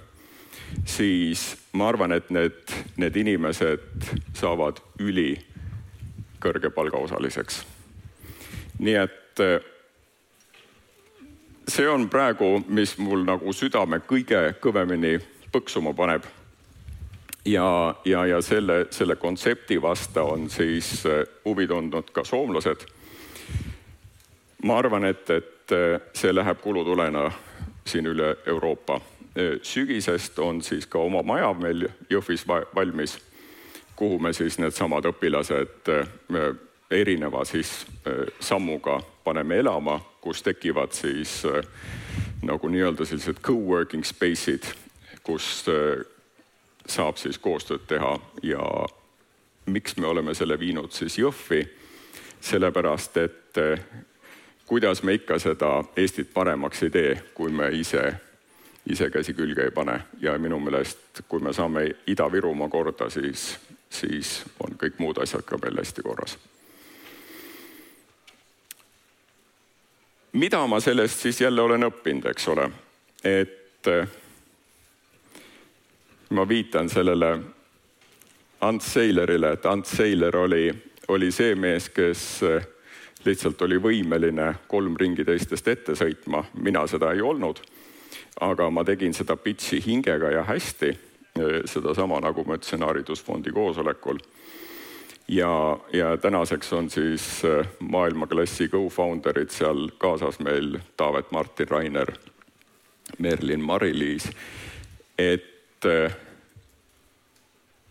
siis 0.85 1.57
ma 1.73 1.89
arvan, 1.89 2.11
et 2.11 2.29
need, 2.29 2.73
need 2.97 3.15
inimesed 3.15 4.09
saavad 4.37 4.81
ülikõrge 4.99 6.71
palgaosaliseks. 6.75 7.63
nii 8.79 8.95
et 8.95 9.43
äh, 9.43 9.59
see 11.67 11.89
on 11.89 12.09
praegu, 12.09 12.63
mis 12.67 12.97
mul 12.97 13.25
nagu 13.27 13.53
südame 13.53 14.01
kõige 14.07 14.41
kõvemini 14.61 15.17
põksuma 15.51 15.93
paneb 15.93 16.25
ja, 17.45 17.95
ja, 18.05 18.25
ja 18.25 18.41
selle, 18.41 18.85
selle 18.89 19.15
kontsepti 19.15 19.81
vasta 19.81 20.23
on 20.23 20.49
siis 20.49 21.05
äh, 21.05 21.23
huvi 21.45 21.67
tundnud 21.67 22.11
ka 22.11 22.23
soomlased. 22.23 22.85
ma 24.63 24.77
arvan, 24.77 25.05
et, 25.05 25.29
et 25.29 25.71
äh, 25.71 26.01
see 26.13 26.35
läheb 26.35 26.61
kulutulena 26.61 27.31
siin 27.85 28.05
üle 28.05 28.35
Euroopa. 28.45 29.01
Sügisest 29.61 30.39
on 30.39 30.61
siis 30.61 30.87
ka 30.89 30.99
oma 30.99 31.21
maja 31.23 31.53
meil 31.53 31.87
Jõhvis 32.09 32.47
valmis, 32.47 33.17
kuhu 33.95 34.19
me 34.19 34.33
siis 34.33 34.57
needsamad 34.59 35.05
õpilased 35.05 35.91
erineva 36.91 37.45
siis 37.45 37.85
sammuga 38.39 38.99
paneme 39.23 39.59
elama, 39.61 39.99
kus 40.21 40.41
tekivad 40.43 40.91
siis 40.97 41.43
nagu 42.41 42.69
nii-öelda 42.71 43.05
sellised 43.05 43.41
co-working 43.45 44.03
space'id, 44.03 44.65
kus 45.23 45.65
saab 46.89 47.19
siis 47.21 47.37
koostööd 47.37 47.85
teha 47.87 48.15
ja 48.43 48.63
miks 49.69 49.97
me 49.97 50.07
oleme 50.07 50.33
selle 50.33 50.57
viinud 50.59 50.91
siis 50.91 51.19
Jõhvi, 51.21 51.61
sellepärast 52.41 53.17
et 53.21 53.59
kuidas 54.65 55.03
me 55.03 55.13
ikka 55.19 55.37
seda 55.39 55.83
Eestit 55.97 56.33
paremaks 56.33 56.83
ei 56.83 56.89
tee, 56.89 57.13
kui 57.33 57.51
me 57.51 57.69
ise, 57.77 58.07
ise 58.89 59.09
käsi 59.13 59.33
külge 59.37 59.67
ei 59.67 59.71
pane 59.71 59.99
ja 60.21 60.37
minu 60.41 60.59
meelest, 60.59 61.23
kui 61.27 61.39
me 61.39 61.53
saame 61.53 61.85
Ida-Virumaa 62.07 62.69
korda, 62.69 63.09
siis, 63.09 63.51
siis 63.89 64.43
on 64.65 64.77
kõik 64.81 64.97
muud 64.99 65.21
asjad 65.21 65.45
ka 65.45 65.61
veel 65.61 65.77
hästi 65.81 66.05
korras. 66.05 66.37
mida 70.31 70.67
ma 70.67 70.79
sellest 70.79 71.19
siis 71.19 71.41
jälle 71.41 71.61
olen 71.61 71.83
õppinud, 71.83 72.25
eks 72.29 72.47
ole, 72.47 72.69
et 73.23 73.87
eh, 73.87 74.07
ma 76.29 76.45
viitan 76.47 76.89
sellele 76.89 77.39
Ants 78.61 78.93
Seilerile, 78.93 79.53
et 79.53 79.65
Ants 79.65 79.97
Seiler 79.97 80.35
oli, 80.37 80.67
oli 81.07 81.31
see 81.31 81.55
mees, 81.55 81.89
kes 81.89 82.43
eh, 82.43 82.67
lihtsalt 83.25 83.61
oli 83.61 83.79
võimeline 83.81 84.53
kolm 84.67 84.97
ringi 84.99 85.25
teistest 85.25 85.67
ette 85.67 85.95
sõitma, 85.95 86.43
mina 86.61 86.85
seda 86.87 87.11
ei 87.13 87.21
olnud. 87.21 87.61
Aga 88.39 88.69
ma 88.69 88.83
tegin 88.83 89.13
seda 89.13 89.35
pitch'i 89.35 89.81
hingega 89.85 90.31
ja 90.31 90.43
hästi, 90.43 90.89
eh, 90.89 91.61
sedasama, 91.65 92.21
nagu 92.21 92.43
ma 92.43 92.57
ütlesin 92.57 92.85
Haridusfondi 92.85 93.51
koosolekul. 93.51 94.19
ja, 95.27 95.79
ja 95.93 96.17
tänaseks 96.17 96.73
on 96.73 96.89
siis 96.89 97.45
eh, 97.45 97.67
maailmaklassi 97.79 98.67
go-founder'id 98.67 99.49
seal 99.49 99.89
kaasas 99.97 100.39
meil 100.39 100.79
Taavet 100.97 101.31
Martin 101.31 101.67
Rainer, 101.67 102.11
Merlin 103.17 103.61
Mari-Liis, 103.61 104.29
et 105.17 105.59
et 105.79 106.13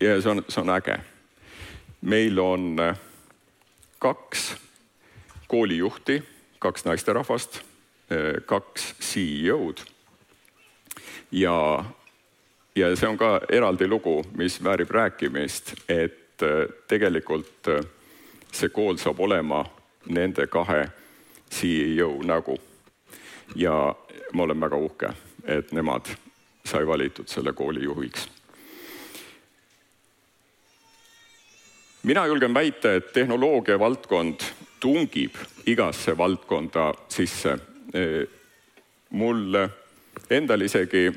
ja 0.01 0.21
see 0.21 0.31
on, 0.31 0.43
see 0.47 0.61
on 0.61 0.69
äge. 0.69 0.99
meil 2.01 2.39
on 2.39 2.77
kaks 3.99 4.55
koolijuhti, 5.47 6.23
kaks 6.59 6.85
naisterahvast, 6.85 7.61
kaks 8.45 8.93
CEO-d. 9.01 9.81
Ja, 11.31 11.85
ja 12.75 12.95
see 12.95 13.09
on 13.09 13.17
ka 13.17 13.39
eraldi 13.49 13.87
lugu, 13.87 14.23
mis 14.35 14.63
väärib 14.63 14.91
rääkimist, 14.91 15.73
et 15.89 16.43
äh, 16.43 16.65
tegelikult 16.87 17.69
see 18.51 18.69
kool 18.69 18.97
saab 18.97 19.19
olema 19.19 19.63
nende 20.09 20.47
kahe 20.47 20.87
CEO 21.51 22.21
nägu. 22.23 22.57
ja 23.55 23.95
ma 24.33 24.43
olen 24.43 24.59
väga 24.61 24.77
uhke, 24.77 25.09
et 25.45 25.71
nemad 25.71 26.05
sai 26.65 26.87
valitud 26.87 27.27
selle 27.27 27.53
kooli 27.53 27.83
juhiks. 27.83 28.29
mina 32.03 32.25
julgen 32.27 32.53
väita, 32.53 32.93
et 32.93 33.13
tehnoloogia 33.13 33.79
valdkond 33.79 34.39
tungib 34.79 35.35
igasse 35.65 36.17
valdkonda 36.17 36.93
sisse. 37.09 37.57
mul 39.09 39.55
endal 40.29 40.61
isegi, 40.61 41.09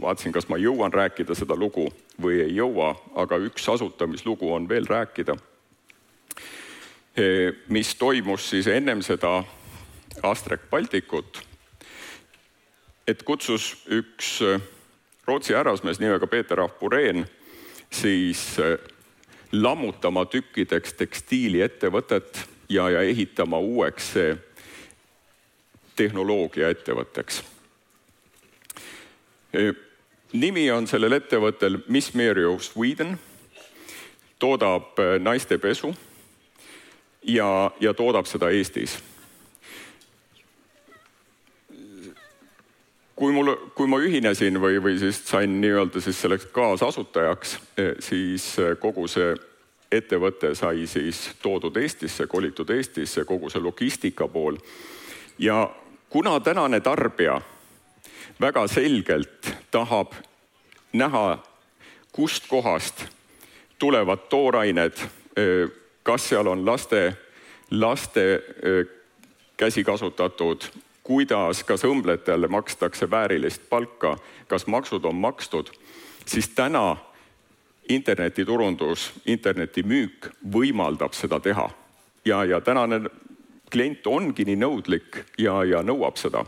vaatasin, 0.00 0.32
kas 0.32 0.48
ma 0.48 0.58
jõuan 0.58 0.92
rääkida 0.92 1.34
seda 1.34 1.56
lugu 1.56 1.88
või 2.22 2.40
ei 2.44 2.54
jõua, 2.56 2.94
aga 3.14 3.38
üks 3.42 3.68
asutamislugu 3.68 4.52
on 4.52 4.68
veel 4.68 4.86
rääkida. 4.86 5.36
mis 7.68 7.94
toimus 7.94 8.50
siis 8.50 8.66
ennem 8.66 9.02
seda 9.02 9.44
Astrek 10.22 10.70
Baltikut. 10.70 11.42
et 13.06 13.22
kutsus 13.22 13.84
üks 13.86 14.42
Rootsi 15.26 15.54
härrasmees 15.54 16.00
nimega 16.00 16.26
Peeter 16.26 16.60
Ahpureen 16.60 17.26
siis 17.90 18.58
äh, 18.58 18.78
lammutama 19.52 20.24
tükkideks 20.24 20.92
tekstiiliettevõtet 20.92 22.48
ja, 22.68 22.90
ja 22.90 23.02
ehitama 23.02 23.58
uueks 23.58 24.12
tehnoloogiaettevõtteks 25.96 27.42
nimi 30.32 30.70
on 30.70 30.86
sellel 30.86 31.16
ettevõttel 31.16 31.78
Miss 31.88 32.14
Mary 32.14 32.44
of 32.44 32.62
Sweden, 32.62 33.18
toodab 34.38 34.98
äh, 34.98 35.16
naistepesu 35.20 35.94
ja, 37.22 37.70
ja 37.80 37.94
toodab 37.94 38.26
seda 38.26 38.50
Eestis. 38.50 38.98
kui 43.18 43.32
mul, 43.34 43.48
kui 43.74 43.88
ma 43.90 43.98
ühinesin 43.98 44.60
või, 44.62 44.76
või 44.78 44.94
siis 44.94 45.16
sain 45.26 45.56
nii-öelda 45.58 45.98
siis 45.98 46.20
selleks 46.22 46.44
kaasasutajaks, 46.54 47.56
äh, 47.80 47.96
siis 47.98 48.52
äh, 48.62 48.76
kogu 48.78 49.08
see 49.10 49.32
ettevõte 49.90 50.52
sai 50.54 50.86
siis 50.86 51.24
toodud 51.42 51.76
Eestisse, 51.80 52.28
kolitud 52.30 52.70
Eestisse, 52.70 53.24
kogu 53.24 53.50
see 53.50 53.62
logistika 53.64 54.28
pool. 54.28 54.60
ja 55.38 55.70
kuna 56.08 56.40
tänane 56.40 56.80
tarbija 56.80 57.40
väga 58.40 58.66
selgelt 58.66 59.52
tahab 59.70 60.12
näha, 60.92 61.38
kustkohast 62.12 63.04
tulevad 63.78 64.28
toorained, 64.28 64.96
kas 66.02 66.28
seal 66.28 66.46
on 66.46 66.66
laste, 66.66 67.16
laste 67.70 68.24
käsi 69.56 69.84
kasutatud 69.84 70.64
kuidas, 71.08 71.64
kas 71.64 71.86
õmblejatele 71.88 72.50
makstakse 72.52 73.08
väärilist 73.10 73.62
palka, 73.70 74.18
kas 74.48 74.66
maksud 74.66 75.04
on 75.08 75.16
makstud, 75.16 75.70
siis 76.26 76.50
täna 76.52 76.96
internetiturundus, 77.88 79.12
internetimüük 79.26 80.28
võimaldab 80.52 81.16
seda 81.16 81.40
teha. 81.40 81.70
ja, 82.24 82.44
ja 82.44 82.60
tänane 82.60 83.00
klient 83.72 84.06
ongi 84.06 84.44
nii 84.44 84.56
nõudlik 84.56 85.24
ja, 85.38 85.64
ja 85.64 85.80
nõuab 85.82 86.16
seda. 86.20 86.44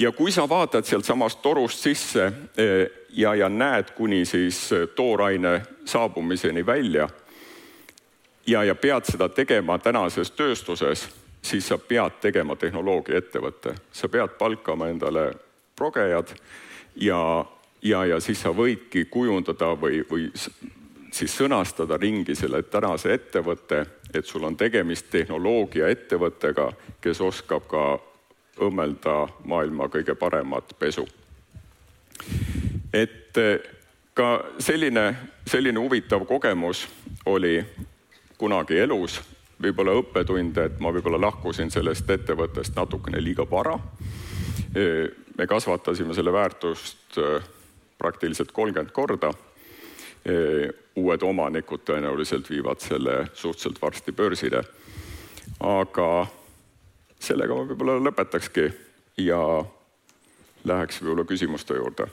Ja 0.00 0.12
kui 0.16 0.32
sa 0.32 0.48
vaatad 0.48 0.88
sealtsamast 0.88 1.42
torust 1.44 1.84
sisse 1.84 2.26
eh, 2.56 2.86
ja, 3.12 3.34
ja 3.34 3.48
näed 3.48 3.92
kuni 3.96 4.24
siis 4.24 4.70
tooraine 4.96 5.60
saabumiseni 5.84 6.66
välja 6.66 7.08
ja, 8.46 8.64
ja 8.64 8.74
pead 8.74 9.04
seda 9.12 9.28
tegema 9.28 9.78
tänases 9.78 10.30
tööstuses 10.30 11.08
siis 11.42 11.68
sa 11.68 11.78
pead 11.78 12.20
tegema 12.20 12.56
tehnoloogiaettevõtte, 12.56 13.74
sa 13.92 14.08
pead 14.08 14.36
palkama 14.38 14.88
endale 14.88 15.30
progejad 15.76 16.34
ja, 16.96 17.44
ja, 17.82 18.04
ja 18.04 18.20
siis 18.20 18.42
sa 18.42 18.52
võidki 18.56 19.06
kujundada 19.10 19.72
või, 19.80 20.02
või 20.10 20.28
siis 21.12 21.36
sõnastada 21.36 21.96
ringi 21.96 22.34
selle 22.34 22.62
tänase 22.62 23.14
ettevõtte, 23.14 23.84
et 24.14 24.26
sul 24.26 24.44
on 24.44 24.56
tegemist 24.56 25.10
tehnoloogiaettevõttega, 25.10 26.70
kes 27.00 27.20
oskab 27.20 27.66
ka 27.70 27.84
õmmelda 28.60 29.28
maailma 29.44 29.88
kõige 29.88 30.14
paremat 30.14 30.74
pesu. 30.78 31.08
et 32.92 33.38
ka 34.14 34.44
selline, 34.58 35.16
selline 35.46 35.80
huvitav 35.80 36.26
kogemus 36.26 36.88
oli 37.26 37.60
kunagi 38.38 38.78
elus 38.78 39.20
võib-olla 39.60 39.94
õppetunde, 40.00 40.64
et 40.64 40.80
ma 40.80 40.92
võib-olla 40.92 41.20
lahkusin 41.20 41.70
sellest 41.70 42.10
ettevõttest 42.10 42.76
natukene 42.76 43.20
liiga 43.22 43.46
vara. 43.50 43.78
me 45.38 45.46
kasvatasime 45.46 46.14
selle 46.14 46.32
väärtust 46.32 47.18
praktiliselt 47.98 48.52
kolmkümmend 48.52 48.92
korda. 48.92 49.32
uued 50.96 51.22
omanikud 51.22 51.80
tõenäoliselt 51.84 52.50
viivad 52.50 52.80
selle 52.80 53.26
suhteliselt 53.34 53.82
varsti 53.82 54.12
börsile. 54.12 54.64
aga 55.60 56.26
sellega 57.20 57.54
ma 57.54 57.68
võib-olla 57.68 58.00
lõpetakski 58.00 58.70
ja 59.20 59.40
läheks 60.64 61.02
võib-olla 61.02 61.28
küsimuste 61.28 61.76
juurde 61.76 62.08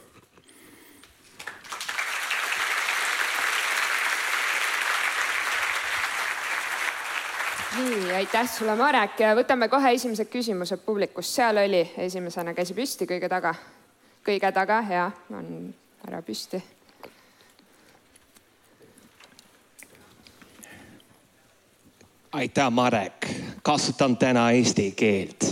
nii, 7.78 8.14
aitäh 8.14 8.48
sulle, 8.50 8.74
Marek 8.76 9.20
võtame 9.36 9.68
kohe 9.70 9.92
esimesed 9.94 10.30
küsimused 10.32 10.82
publikust, 10.86 11.34
seal 11.34 11.60
oli 11.62 11.82
esimesena 12.06 12.54
käsi 12.54 12.74
püsti 12.74 13.06
kõige 13.06 13.28
taga. 13.30 13.54
kõige 14.26 14.52
taga 14.52 14.82
ja 14.90 15.10
on 15.30 15.74
ära 16.08 16.22
püsti. 16.22 16.62
aitäh, 22.32 22.70
Marek, 22.70 23.26
kasutan 23.62 24.16
täna 24.16 24.50
eesti 24.56 24.92
keelt. 24.96 25.44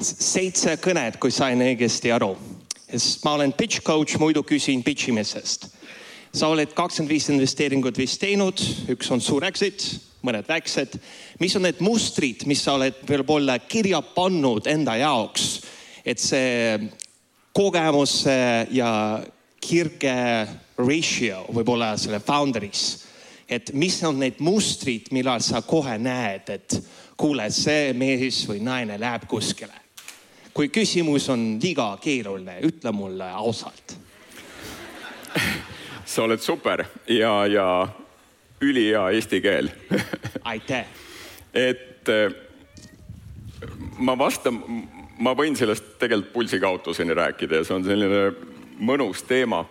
seitse 0.00 0.76
kõnet, 0.76 1.16
kui 1.20 1.30
sain 1.30 1.60
õigesti 1.62 2.10
aru, 2.12 2.34
sest 2.88 3.24
ma 3.24 3.36
olen 3.38 3.52
pitch 3.56 3.82
coach, 3.82 4.18
muidu 4.18 4.42
küsin 4.42 4.82
pitch 4.82 5.08
imisest. 5.08 5.68
sa 6.34 6.48
oled 6.48 6.72
kakskümmend 6.74 7.10
viis 7.10 7.28
investeeringut 7.30 7.98
vist 7.98 8.20
teinud, 8.20 8.60
üks 8.90 9.10
on 9.10 9.20
suur 9.20 9.44
exit 9.44 9.86
mõned 10.24 10.48
väiksed. 10.48 10.98
mis 11.40 11.56
on 11.56 11.62
need 11.62 11.80
mustrid, 11.80 12.46
mis 12.46 12.62
sa 12.64 12.74
oled 12.74 13.00
võib-olla 13.06 13.58
kirja 13.58 14.02
pannud 14.02 14.66
enda 14.66 14.96
jaoks, 14.96 15.60
et 16.04 16.18
see 16.18 16.78
kogemus 17.54 18.24
ja 18.70 19.22
kirge 19.60 20.14
ratio 20.76 21.44
võib-olla 21.54 21.94
selle 22.00 22.20
founder'is, 22.20 23.03
et 23.48 23.72
mis 23.72 23.96
on 24.04 24.18
need 24.18 24.40
mustrid, 24.40 25.10
millal 25.12 25.40
sa 25.44 25.62
kohe 25.62 25.98
näed, 25.98 26.48
et 26.48 26.78
kuule, 27.16 27.50
see 27.50 27.92
mees 27.92 28.42
või 28.48 28.62
naine 28.64 28.98
läheb 29.00 29.28
kuskile. 29.28 29.82
kui 30.54 30.68
küsimus 30.68 31.28
on 31.28 31.58
liiga 31.62 31.96
keeruline, 32.00 32.60
ütle 32.62 32.92
mulle 32.92 33.30
ausalt 33.30 33.96
sa 36.04 36.22
oled 36.22 36.40
super 36.40 36.84
ja, 37.08 37.46
ja 37.46 37.88
ülihea 38.60 39.10
eesti 39.10 39.40
keel 39.40 39.70
aitäh 40.52 40.86
et 41.54 42.08
eh, 42.08 42.34
ma 44.02 44.16
vastan, 44.18 44.58
ma 45.22 45.34
võin 45.38 45.56
sellest 45.56 45.94
tegelikult 46.00 46.32
pulsikaotuseni 46.34 47.14
rääkida 47.14 47.60
ja 47.60 47.66
see 47.66 47.76
on 47.76 47.86
selline 47.86 48.22
mõnus 48.82 49.22
teema. 49.28 49.64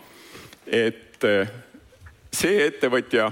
et 0.65 1.23
eh, 1.27 1.51
see 2.31 2.63
ettevõtja, 2.67 3.31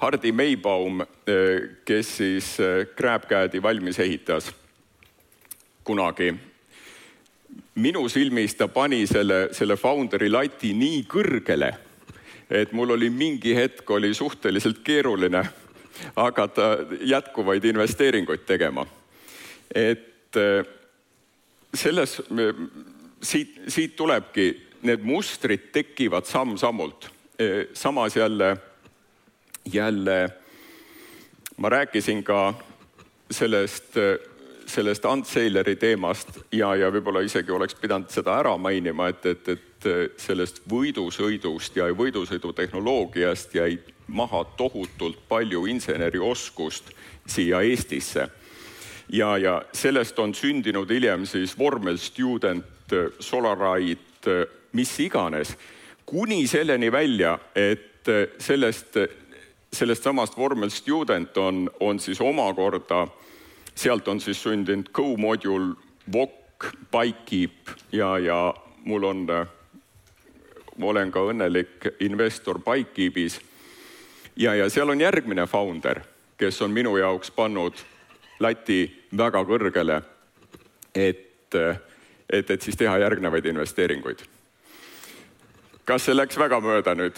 Hardi 0.00 0.32
Meibaum, 0.32 1.00
eh, 1.00 1.76
kes 1.84 2.16
siis 2.16 2.56
GrabCAD-i 2.96 3.62
valmis 3.62 3.98
ehitas 4.00 4.48
kunagi 5.84 6.34
minu 7.74 8.08
silmis 8.08 8.54
ta 8.54 8.68
pani 8.68 9.06
selle, 9.06 9.48
selle 9.52 9.76
founder'i 9.76 10.28
lati 10.30 10.72
nii 10.76 11.04
kõrgele 11.08 11.70
et 12.50 12.72
mul 12.72 12.90
oli 12.96 13.10
mingi 13.10 13.54
hetk 13.54 13.90
oli 13.90 14.14
suhteliselt 14.14 14.82
keeruline 14.84 15.44
hakata 16.16 16.76
jätkuvaid 17.00 17.64
investeeringuid 17.64 18.46
tegema. 18.46 18.86
et 19.74 20.36
äh, 20.36 20.66
selles, 21.74 22.22
siit, 23.22 23.60
siit 23.68 23.96
tulebki, 23.96 24.66
need 24.82 25.04
mustrid 25.04 25.68
tekivad 25.72 26.26
samm-sammult. 26.26 27.06
Äh, 27.38 27.68
samas 27.74 28.16
jälle, 28.16 28.56
jälle 29.64 30.30
ma 31.56 31.68
rääkisin 31.68 32.24
ka 32.24 32.54
sellest 33.30 33.96
sellest 34.70 35.04
Antseileri 35.04 35.76
teemast 35.76 36.28
ja, 36.52 36.74
ja 36.76 36.90
võib-olla 36.92 37.22
isegi 37.26 37.52
oleks 37.52 37.74
pidanud 37.74 38.10
seda 38.12 38.36
ära 38.40 38.52
mainima, 38.58 39.08
et, 39.10 39.26
et, 39.26 39.48
et 39.48 39.88
sellest 40.20 40.62
võidusõidust 40.70 41.76
ja 41.76 41.88
võidusõidutehnoloogiast 41.96 43.54
jäi 43.58 43.78
maha 44.06 44.44
tohutult 44.58 45.18
palju 45.28 45.64
insenerioskust 45.70 46.92
siia 47.26 47.62
Eestisse. 47.66 48.28
ja, 49.12 49.36
ja 49.38 49.62
sellest 49.72 50.18
on 50.18 50.34
sündinud 50.34 50.90
hiljem 50.90 51.26
siis 51.26 51.58
vormel 51.58 51.98
student, 51.98 52.66
Solarite, 53.20 54.46
mis 54.72 54.90
iganes, 55.00 55.54
kuni 56.06 56.46
selleni 56.50 56.92
välja, 56.92 57.38
et 57.54 58.08
sellest, 58.38 58.96
sellest 59.72 60.02
samast 60.02 60.36
vormel 60.36 60.70
student 60.70 61.36
on, 61.36 61.70
on 61.80 62.00
siis 62.00 62.20
omakorda 62.20 63.06
sealt 63.74 64.08
on 64.08 64.20
siis 64.20 64.42
sündinud 64.42 64.90
Go-Module, 64.92 65.74
Wok, 66.14 66.66
Bikekeep 66.92 67.70
ja, 67.92 68.18
ja 68.18 68.54
mul 68.84 69.04
on, 69.04 69.26
olen 70.82 71.12
ka 71.12 71.22
õnnelik 71.32 71.86
investor 72.00 72.60
Bikekeepis. 72.64 73.40
ja, 74.36 74.54
ja 74.54 74.68
seal 74.70 74.88
on 74.88 75.00
järgmine 75.00 75.46
founder, 75.46 76.00
kes 76.36 76.62
on 76.62 76.70
minu 76.70 76.96
jaoks 76.96 77.30
pannud 77.30 77.80
lati 78.40 78.82
väga 79.16 79.44
kõrgele, 79.44 80.02
et, 80.94 81.54
et, 82.32 82.50
et 82.50 82.62
siis 82.62 82.76
teha 82.76 82.98
järgnevaid 82.98 83.46
investeeringuid. 83.46 84.24
kas 85.84 86.04
see 86.04 86.16
läks 86.16 86.38
väga 86.38 86.60
mööda 86.60 86.94
nüüd? 86.94 87.16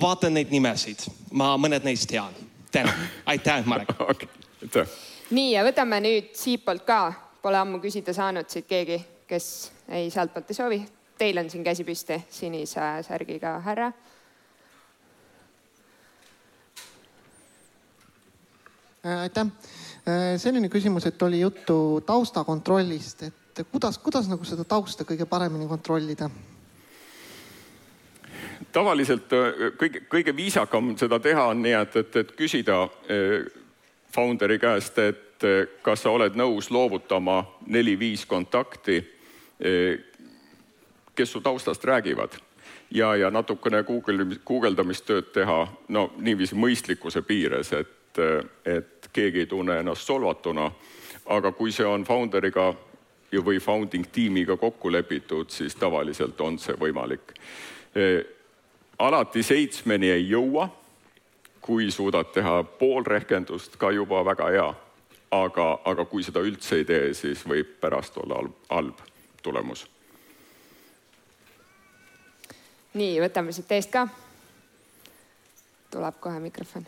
Vaatan 0.00 0.34
neid 0.34 0.50
nimesid, 0.50 1.06
ma 1.32 1.56
mõned 1.60 1.84
neist 1.84 2.08
tean. 2.08 2.34
tänan, 2.72 3.08
aitäh, 3.26 3.66
Marek 3.66 3.94
okay.. 4.00 4.28
aitäh 4.62 4.88
nii 5.34 5.52
ja 5.54 5.64
võtame 5.66 6.00
nüüd 6.02 6.32
siitpoolt 6.38 6.84
ka, 6.86 7.00
pole 7.42 7.58
ammu 7.60 7.80
küsida 7.82 8.14
saanud 8.16 8.50
siit 8.50 8.66
keegi, 8.70 8.98
kes 9.30 9.46
ei, 9.88 10.10
sealtpoolt 10.10 10.50
ei 10.50 10.58
soovi. 10.58 10.80
Teil 11.20 11.38
on 11.38 11.50
siin 11.52 11.64
käsi 11.64 11.84
püsti, 11.84 12.16
sinise 12.32 12.86
särgiga 13.04 13.58
härra. 13.64 13.90
Äh, 19.04 19.18
aitäh. 19.26 19.52
Äh, 20.08 20.34
selline 20.40 20.68
küsimus, 20.72 21.06
et 21.08 21.22
oli 21.22 21.40
juttu 21.40 22.00
taustakontrollist, 22.06 23.22
et 23.28 23.62
kuidas, 23.72 23.98
kuidas 24.00 24.28
nagu 24.32 24.44
seda 24.48 24.64
tausta 24.64 25.04
kõige 25.08 25.28
paremini 25.28 25.68
kontrollida? 25.68 26.30
Tavaliselt 28.72 29.32
äh, 29.32 29.72
kõige, 29.78 30.02
kõige 30.08 30.36
viisakam 30.36 30.94
seda 30.98 31.20
teha 31.20 31.50
on 31.52 31.62
nii, 31.62 31.74
et, 31.82 31.96
et, 31.96 32.16
et 32.22 32.32
küsida 32.36 32.82
äh, 32.84 33.48
founder'i 34.14 34.58
käest, 34.58 34.98
et 34.98 35.46
äh, 35.46 35.64
kas 35.82 36.04
sa 36.04 36.12
oled 36.14 36.36
nõus 36.38 36.70
loovutama 36.70 37.42
neli-viis 37.66 38.26
kontakti, 38.26 39.02
kes 41.14 41.32
su 41.32 41.42
taustast 41.44 41.82
räägivad 41.84 42.32
ja, 42.96 43.10
ja 43.16 43.28
natukene 43.30 43.82
Google, 43.84 44.24
guugeldamistööd 44.44 45.28
teha, 45.34 45.58
no 45.92 46.06
niiviisi 46.16 46.56
mõistlikkuse 46.56 47.20
piires, 47.28 47.74
et, 47.76 48.20
et 48.64 49.10
keegi 49.12 49.44
ei 49.44 49.50
tunne 49.50 49.76
ennast 49.82 50.08
solvatuna. 50.08 50.70
aga 51.26 51.52
kui 51.52 51.72
see 51.72 51.84
on 51.84 52.04
founder'iga 52.04 52.72
või 53.44 53.60
founding 53.60 54.08
tiimiga 54.12 54.56
kokku 54.56 54.92
lepitud, 54.92 55.50
siis 55.50 55.76
tavaliselt 55.76 56.40
on 56.40 56.58
see 56.58 56.74
võimalik 56.80 57.36
alati 59.00 59.42
seitsmeni 59.42 60.10
ei 60.10 60.28
jõua. 60.28 60.68
kui 61.60 61.90
suudad 61.90 62.32
teha 62.32 62.62
pool 62.64 63.04
rehkendust, 63.04 63.76
ka 63.76 63.90
juba 63.90 64.24
väga 64.24 64.46
hea. 64.50 64.74
aga, 65.30 65.80
aga 65.84 66.04
kui 66.04 66.22
seda 66.22 66.40
üldse 66.40 66.80
ei 66.80 66.84
tee, 66.84 67.14
siis 67.14 67.44
võib 67.46 67.76
pärast 67.80 68.16
olla 68.18 68.34
halb, 68.34 68.54
halb 68.68 69.02
tulemus. 69.42 69.86
nii, 72.94 73.20
võtame 73.20 73.52
siit 73.52 73.72
eest 73.72 73.90
ka. 73.90 74.08
tuleb 75.90 76.20
kohe 76.20 76.40
mikrofon 76.40 76.86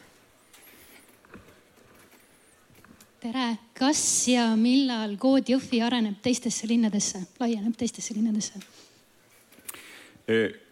tere, 3.22 3.56
kas 3.78 4.28
ja 4.28 4.48
millal 4.58 5.14
kood 5.16 5.46
Jõhvi 5.46 5.78
areneb 5.82 6.18
teistesse 6.22 6.66
linnadesse, 6.66 7.20
laieneb 7.40 7.76
teistesse 7.78 8.14
linnadesse? 8.14 8.58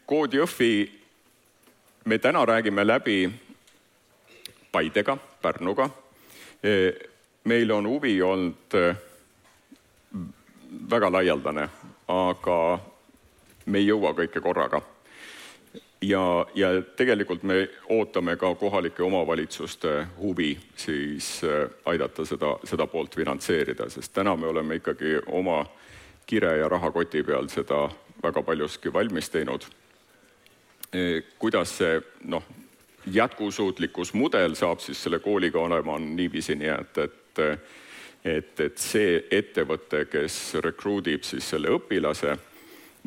kood 0.07 0.35
Jõhvi 0.35 1.00
me 2.05 2.19
täna 2.19 2.47
räägime 2.47 2.87
läbi 2.87 3.31
Paidega, 4.73 5.19
Pärnuga. 5.43 5.91
E, 6.63 6.93
meil 7.45 7.71
on 7.71 7.89
huvi 7.89 8.23
olnud 8.23 8.75
e, 8.75 8.95
väga 10.91 11.13
laialdane, 11.13 11.69
aga 12.09 12.79
me 13.67 13.79
ei 13.79 13.87
jõua 13.87 14.15
kõike 14.15 14.41
korraga. 14.41 14.83
ja, 16.03 16.47
ja 16.55 16.69
tegelikult 16.97 17.43
me 17.43 17.69
ootame 17.89 18.37
ka 18.37 18.55
kohalike 18.55 19.03
omavalitsuste 19.03 20.07
huvi 20.21 20.59
siis 20.77 21.43
e, 21.45 21.69
aidata 21.85 22.25
seda, 22.25 22.57
seda 22.65 22.87
poolt 22.87 23.15
finantseerida, 23.15 23.91
sest 23.91 24.13
täna 24.13 24.37
me 24.37 24.47
oleme 24.47 24.81
ikkagi 24.81 25.19
oma 25.27 25.67
kire 26.27 26.57
ja 26.57 26.69
rahakoti 26.69 27.23
peal 27.23 27.49
seda 27.49 27.89
väga 28.23 28.43
paljuski 28.43 28.93
valmis 28.93 29.31
teinud 29.31 29.67
kuidas 31.39 31.77
see 31.79 32.01
noh, 32.25 32.43
jätkusuutlikkusmudel 33.07 34.57
saab 34.59 34.83
siis 34.83 35.03
selle 35.03 35.21
kooliga 35.23 35.61
olema, 35.61 35.95
on 35.95 36.17
niiviisi 36.17 36.57
nii, 36.59 36.73
et, 36.75 36.99
et 36.99 37.21
et, 38.25 38.61
et 38.61 38.79
see 38.79 39.17
ettevõte, 39.33 40.05
kes 40.11 40.37
rekruudib 40.65 41.25
siis 41.25 41.47
selle 41.55 41.71
õpilase, 41.73 42.35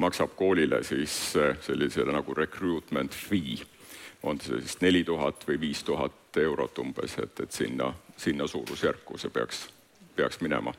maksab 0.02 0.34
koolile 0.38 0.82
siis 0.84 1.36
eh, 1.38 1.58
sellise 1.62 2.06
nagu 2.10 2.34
recruitment 2.34 3.14
fee. 3.14 3.60
on 4.24 4.40
see 4.40 4.62
siis 4.62 4.80
neli 4.82 5.04
tuhat 5.04 5.44
või 5.48 5.60
viis 5.60 5.84
tuhat 5.84 6.38
eurot 6.38 6.80
umbes, 6.80 7.18
et, 7.20 7.40
et 7.40 7.52
sinna, 7.52 7.94
sinna 8.18 8.48
suurusjärku 8.48 9.18
see 9.18 9.30
peaks, 9.30 9.68
peaks 10.16 10.42
minema. 10.42 10.74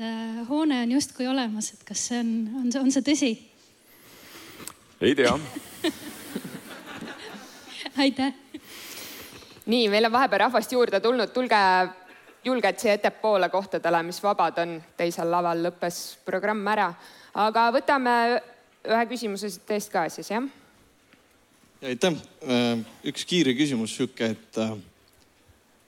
Äh, 0.00 0.48
hoone 0.48 0.82
on 0.82 0.92
justkui 0.92 1.26
olemas, 1.26 1.72
et 1.72 1.84
kas 1.86 2.08
see 2.08 2.18
on, 2.18 2.30
on 2.58 2.72
see, 2.72 2.80
on 2.80 2.90
see 2.90 3.04
tõsi? 3.06 3.32
Ei 5.02 5.14
tea 5.14 5.34
aitäh. 8.04 8.34
nii, 9.66 9.88
meil 9.88 10.04
on 10.04 10.12
vahepeal 10.12 10.46
rahvast 10.46 10.72
juurde 10.72 11.00
tulnud, 11.00 11.34
tulge 11.34 11.56
julgelt 12.44 12.78
siia 12.78 12.94
ettepoole 12.94 13.48
kohtadele, 13.48 14.02
mis 14.02 14.22
vabad 14.22 14.58
on. 14.62 14.82
teisel 14.96 15.30
laval 15.30 15.62
lõppes 15.66 16.00
programm 16.24 16.66
ära, 16.68 16.92
aga 17.34 17.68
võtame 17.74 18.14
ühe 18.88 19.04
küsimuse 19.10 19.50
siit 19.50 19.74
eest 19.76 19.92
ka 19.92 20.06
siis, 20.10 20.30
jah. 20.30 20.48
aitäh. 21.82 22.18
Äh, 22.46 22.82
üks 23.12 23.26
kiire 23.28 23.54
küsimus 23.58 23.96
sihuke, 23.96 24.32
et 24.36 24.58
äh, 24.58 24.74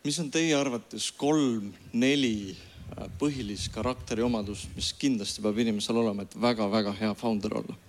mis 0.04 0.20
on 0.22 0.30
teie 0.30 0.54
arvates 0.58 1.10
kolm-neli 1.18 2.54
äh, 2.54 3.08
põhilist 3.18 3.72
karakteriomadust, 3.74 4.70
mis 4.76 4.92
kindlasti 4.98 5.42
peab 5.42 5.58
inimesel 5.58 6.02
olema, 6.04 6.26
et 6.26 6.38
väga-väga 6.40 6.94
hea 7.00 7.14
founder 7.18 7.60
olla? 7.62 7.83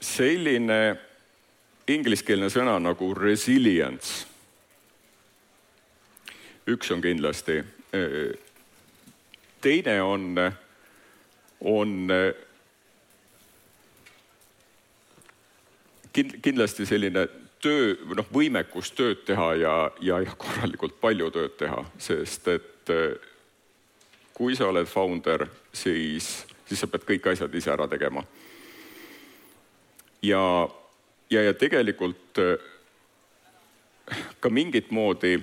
Selline 0.00 0.96
ingliskeelne 1.88 2.50
sõna 2.52 2.78
nagu 2.82 3.12
resilience. 3.14 4.26
üks 6.68 6.90
on 6.92 7.00
kindlasti. 7.00 7.64
teine 9.60 10.02
on, 10.02 10.36
on 11.60 12.10
kindlasti 16.42 16.86
selline 16.86 17.26
töö, 17.62 17.94
noh, 18.14 18.26
võimekus 18.32 18.92
tööd 18.92 19.24
teha 19.26 19.54
ja, 19.54 19.90
ja, 20.00 20.20
ja 20.20 20.34
korralikult 20.36 21.00
palju 21.00 21.30
tööd 21.30 21.56
teha, 21.58 21.84
sest 21.98 22.48
et 22.48 22.92
kui 24.34 24.54
sa 24.54 24.68
oled 24.68 24.86
founder, 24.86 25.48
siis, 25.72 26.44
siis 26.68 26.84
sa 26.84 26.86
pead 26.86 27.08
kõik 27.08 27.32
asjad 27.32 27.54
ise 27.54 27.72
ära 27.72 27.88
tegema 27.88 28.22
ja, 30.28 30.68
ja, 31.30 31.42
ja 31.42 31.54
tegelikult 31.54 32.38
äh, 32.38 32.56
ka 34.40 34.50
mingit 34.50 34.90
moodi 34.90 35.36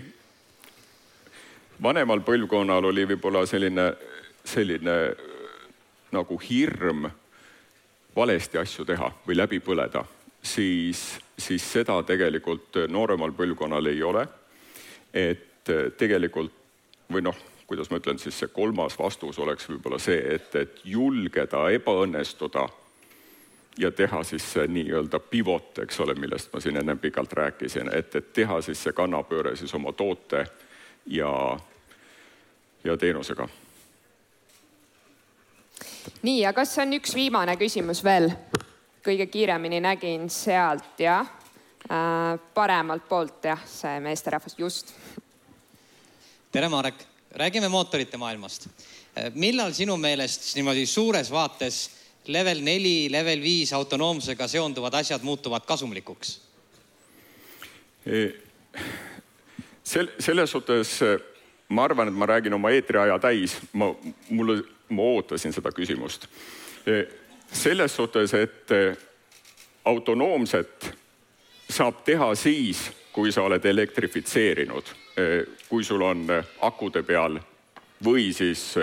vanemal 1.82 2.22
põlvkonnal 2.26 2.90
oli 2.92 3.06
võib-olla 3.14 3.46
selline, 3.50 3.90
selline 4.46 4.98
äh, 5.12 5.32
nagu 6.16 6.38
hirm 6.50 7.10
valesti 8.16 8.62
asju 8.62 8.86
teha 8.88 9.10
või 9.26 9.36
läbi 9.36 9.60
põleda, 9.60 10.06
siis, 10.42 11.02
siis 11.38 11.66
seda 11.72 11.98
tegelikult 12.08 12.86
nooremal 12.88 13.34
põlvkonnal 13.36 13.92
ei 13.92 14.04
ole. 14.04 14.28
et 15.14 15.70
äh, 15.70 15.92
tegelikult 15.98 16.54
või 17.12 17.22
noh, 17.22 17.38
kuidas 17.68 17.90
ma 17.90 17.98
ütlen 17.98 18.20
siis 18.22 18.38
see 18.40 18.50
kolmas 18.54 18.98
vastus 19.00 19.40
oleks 19.40 19.70
võib-olla 19.70 20.00
see, 20.00 20.18
et, 20.36 20.56
et 20.56 20.82
julgeda 20.86 21.70
ebaõnnestuda 21.74 22.66
ja 23.78 23.92
teha 23.92 24.24
siis 24.24 24.46
see 24.54 24.68
nii-öelda 24.68 25.20
pivot, 25.20 25.80
eks 25.84 26.00
ole, 26.00 26.16
millest 26.16 26.54
ma 26.54 26.60
siin 26.60 26.78
ennem 26.78 27.00
pikalt 27.00 27.34
rääkisin, 27.34 27.92
et, 27.96 28.16
et 28.16 28.34
teha 28.34 28.62
siis 28.62 28.84
see 28.84 28.94
kannapööre 28.96 29.56
siis 29.56 29.74
oma 29.76 29.92
toote 29.94 30.46
ja, 31.06 31.32
ja 32.84 32.98
teenusega. 32.98 33.48
nii, 36.22 36.40
ja 36.42 36.54
kas 36.54 36.78
on 36.80 36.94
üks 37.00 37.16
viimane 37.16 37.58
küsimus 37.60 38.04
veel? 38.04 38.32
kõige 39.06 39.28
kiiremini 39.30 39.80
nägin 39.86 40.30
sealt 40.34 41.00
jah 41.00 41.28
äh,, 41.92 42.40
paremalt 42.54 43.04
poolt 43.10 43.44
jah, 43.46 43.60
see 43.70 44.00
meesterahvas, 44.00 44.56
just. 44.58 44.96
tere, 46.52 46.70
Marek, 46.70 47.06
räägime 47.32 47.70
mootorite 47.70 48.18
maailmast. 48.18 48.70
millal 49.34 49.74
sinu 49.74 49.98
meelest 49.98 50.56
niimoodi 50.56 50.86
suures 50.86 51.32
vaates 51.32 52.05
level 52.28 52.62
neli, 52.64 53.08
level 53.12 53.42
viis 53.42 53.74
autonoomsusega 53.74 54.48
seonduvad 54.48 54.94
asjad 55.02 55.24
muutuvad 55.24 55.66
kasumlikuks? 55.66 56.42
sel-, 59.84 60.12
selles 60.20 60.52
suhtes 60.52 61.00
ma 61.70 61.84
arvan, 61.84 62.08
et 62.08 62.14
ma 62.14 62.26
räägin 62.30 62.54
oma 62.54 62.70
eetriaja 62.70 63.18
täis, 63.20 63.58
ma, 63.74 63.90
mulle, 64.30 64.62
ma 64.90 65.02
ootasin 65.16 65.54
seda 65.54 65.72
küsimust. 65.74 66.28
selles 67.52 67.96
suhtes, 67.96 68.34
et 68.34 68.70
autonoomset 69.86 70.92
saab 71.70 72.04
teha 72.06 72.36
siis, 72.36 72.92
kui 73.12 73.32
sa 73.32 73.46
oled 73.48 73.66
elektrifitseerinud, 73.66 74.92
kui 75.70 75.84
sul 75.84 76.02
on 76.02 76.28
akude 76.62 77.04
peal 77.04 77.40
või 78.06 78.30
siis 78.34 78.76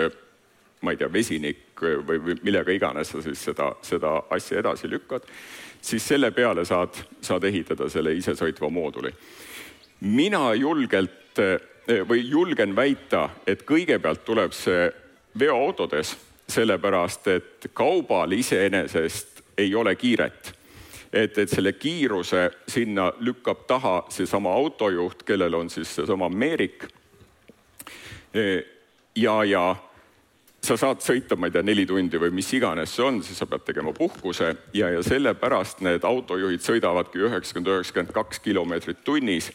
ma 0.81 0.91
ei 0.91 0.97
tea, 0.97 1.11
vesinik 1.13 1.62
või, 1.81 2.19
või 2.19 2.37
millega 2.43 2.71
iganes 2.71 3.13
sa 3.13 3.21
siis 3.21 3.43
seda, 3.49 3.73
seda 3.81 4.15
asja 4.29 4.59
edasi 4.59 4.89
lükkad, 4.89 5.27
siis 5.81 6.07
selle 6.07 6.31
peale 6.31 6.65
saad, 6.65 6.97
saad 7.21 7.43
ehitada 7.43 7.89
selle 7.89 8.13
isesõitva 8.13 8.69
mooduli. 8.69 9.13
mina 10.01 10.53
julgelt 10.53 11.39
või 12.07 12.29
julgen 12.29 12.75
väita, 12.75 13.29
et 13.47 13.63
kõigepealt 13.65 14.25
tuleb 14.25 14.51
see 14.51 14.91
veoautodes, 15.39 16.17
sellepärast 16.47 17.27
et 17.27 17.69
kaubal 17.73 18.31
iseenesest 18.31 19.41
ei 19.57 19.75
ole 19.75 19.95
kiiret 19.95 20.53
et, 21.13 21.37
et 21.37 21.49
selle 21.49 21.73
kiiruse 21.73 22.49
sinna 22.67 23.11
lükkab 23.19 23.65
taha 23.67 24.05
seesama 24.09 24.53
autojuht, 24.53 25.23
kellel 25.23 25.53
on 25.53 25.69
siis 25.69 25.95
seesama 25.95 26.29
meerik 26.29 26.87
ja, 29.15 29.43
ja 29.43 29.75
sa 30.63 30.77
saad 30.79 31.03
sõita, 31.03 31.35
ma 31.35 31.49
ei 31.49 31.53
tea, 31.53 31.63
neli 31.65 31.83
tundi 31.87 32.19
või 32.19 32.31
mis 32.37 32.47
iganes 32.55 32.93
see 32.95 33.03
on, 33.03 33.19
siis 33.23 33.39
sa 33.41 33.47
pead 33.49 33.65
tegema 33.67 33.91
puhkuse 33.95 34.53
ja, 34.73 34.89
ja 34.93 35.01
sellepärast 35.03 35.83
need 35.83 36.05
autojuhid 36.07 36.63
sõidavadki 36.63 37.19
üheksakümmend, 37.27 37.71
üheksakümmend 37.73 38.13
kaks 38.15 38.39
kilomeetrit 38.43 39.03
tunnis. 39.03 39.51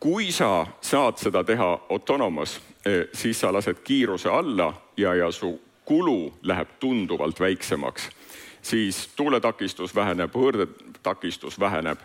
kui 0.00 0.30
sa 0.32 0.66
saad 0.80 1.18
seda 1.18 1.42
teha 1.44 1.70
autonomos, 1.90 2.60
eh, 2.86 3.08
siis 3.12 3.40
sa 3.40 3.52
lased 3.52 3.80
kiiruse 3.84 4.28
alla 4.28 4.72
ja, 4.96 5.14
ja 5.14 5.30
su 5.32 5.58
kulu 5.84 6.34
läheb 6.42 6.68
tunduvalt 6.80 7.40
väiksemaks. 7.40 8.10
siis 8.62 9.08
tuuletakistus 9.16 9.94
väheneb, 9.94 10.34
hõõrdetakistus 10.34 11.60
väheneb 11.60 11.98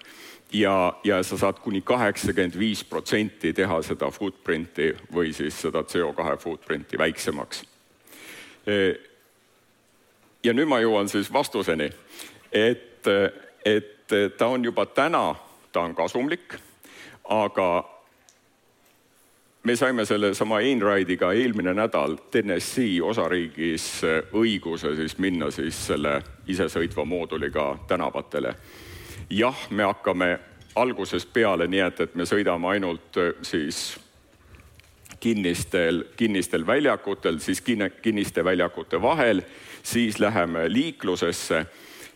ja, 0.54 0.94
ja 1.04 1.24
sa 1.24 1.38
saad 1.38 1.60
kuni 1.60 1.82
kaheksakümmend 1.82 2.60
viis 2.60 2.84
protsenti 2.84 3.54
teha 3.54 3.82
seda 3.82 4.12
footprint'i 4.12 4.94
või 5.14 5.34
siis 5.34 5.62
seda 5.62 5.84
CO2 5.84 6.38
footprint'i 6.40 6.98
väiksemaks 6.98 7.73
ja 10.44 10.54
nüüd 10.54 10.70
ma 10.70 10.80
jõuan 10.80 11.10
siis 11.12 11.32
vastuseni, 11.34 11.90
et, 12.52 13.08
et 13.66 14.16
ta 14.38 14.48
on 14.48 14.64
juba 14.66 14.86
täna, 14.86 15.36
ta 15.72 15.82
on 15.88 15.96
kasumlik, 15.96 16.56
aga 17.30 17.70
me 19.64 19.76
saime 19.76 20.06
sellesama 20.06 20.60
Einride'iga 20.60 21.32
eelmine 21.34 21.74
nädal 21.74 22.18
Tennessee 22.32 23.02
osariigis 23.02 24.02
õiguse 24.36 24.96
siis 24.96 25.18
minna 25.18 25.52
siis 25.52 25.78
selle 25.88 26.22
isesõitva 26.48 27.06
mooduliga 27.06 27.78
tänavatele. 27.88 28.56
jah, 29.30 29.68
me 29.70 29.84
hakkame 29.84 30.40
algusest 30.76 31.34
peale 31.34 31.68
nii, 31.68 31.80
et, 31.80 32.00
et 32.00 32.16
me 32.16 32.26
sõidame 32.26 32.68
ainult 32.68 33.18
siis 33.42 34.00
kinnistel, 35.24 36.04
kinnistel 36.18 36.68
väljakutel, 36.68 37.40
siis 37.40 37.62
kinniste 38.02 38.44
väljakute 38.44 39.02
vahel, 39.02 39.42
siis 39.84 40.20
läheme 40.20 40.66
liiklusesse 40.68 41.66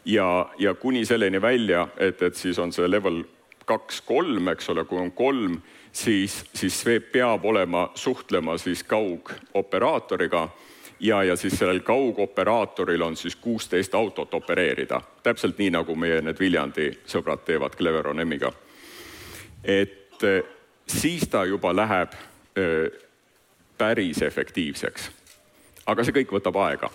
ja, 0.06 0.50
ja 0.60 0.74
kuni 0.74 1.06
selleni 1.06 1.42
välja, 1.42 1.88
et, 1.98 2.22
et 2.22 2.36
siis 2.36 2.60
on 2.60 2.74
see 2.76 2.90
level 2.92 3.24
kaks, 3.68 4.02
kolm, 4.08 4.52
eks 4.52 4.70
ole, 4.76 4.84
kui 4.88 5.00
on 5.00 5.14
kolm, 5.16 5.56
siis, 5.92 6.42
siis 6.56 6.82
see 6.84 7.00
peab 7.00 7.48
olema, 7.48 7.88
suhtlema 7.96 8.58
siis 8.60 8.84
kaugoperaatoriga 8.84 10.44
ja, 11.00 11.24
ja 11.24 11.40
siis 11.40 11.56
sellel 11.60 11.80
kaugoperaatoril 11.88 13.08
on 13.08 13.16
siis 13.16 13.36
kuusteist 13.36 13.96
autot 13.96 14.34
opereerida, 14.34 15.02
täpselt 15.24 15.60
nii, 15.64 15.72
nagu 15.80 15.96
meie 15.96 16.20
need 16.28 16.40
Viljandi 16.40 16.92
sõbrad 17.08 17.48
teevad 17.48 17.80
Cleveron 17.80 18.20
M-iga. 18.28 18.52
et 19.64 20.24
siis 20.88 21.30
ta 21.32 21.46
juba 21.46 21.76
läheb 21.76 22.16
päris 23.78 24.22
efektiivseks. 24.22 25.12
aga 25.86 26.04
see 26.04 26.16
kõik 26.20 26.34
võtab 26.40 26.58
aega. 26.66 26.90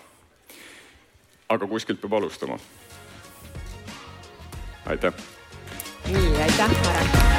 aga 1.49 1.67
kuskilt 1.67 2.01
peab 2.01 2.13
alustama. 2.19 2.57
aitäh. 4.85 5.13
nii, 6.11 6.35
aitäh, 6.47 6.69
Mare 6.83 7.32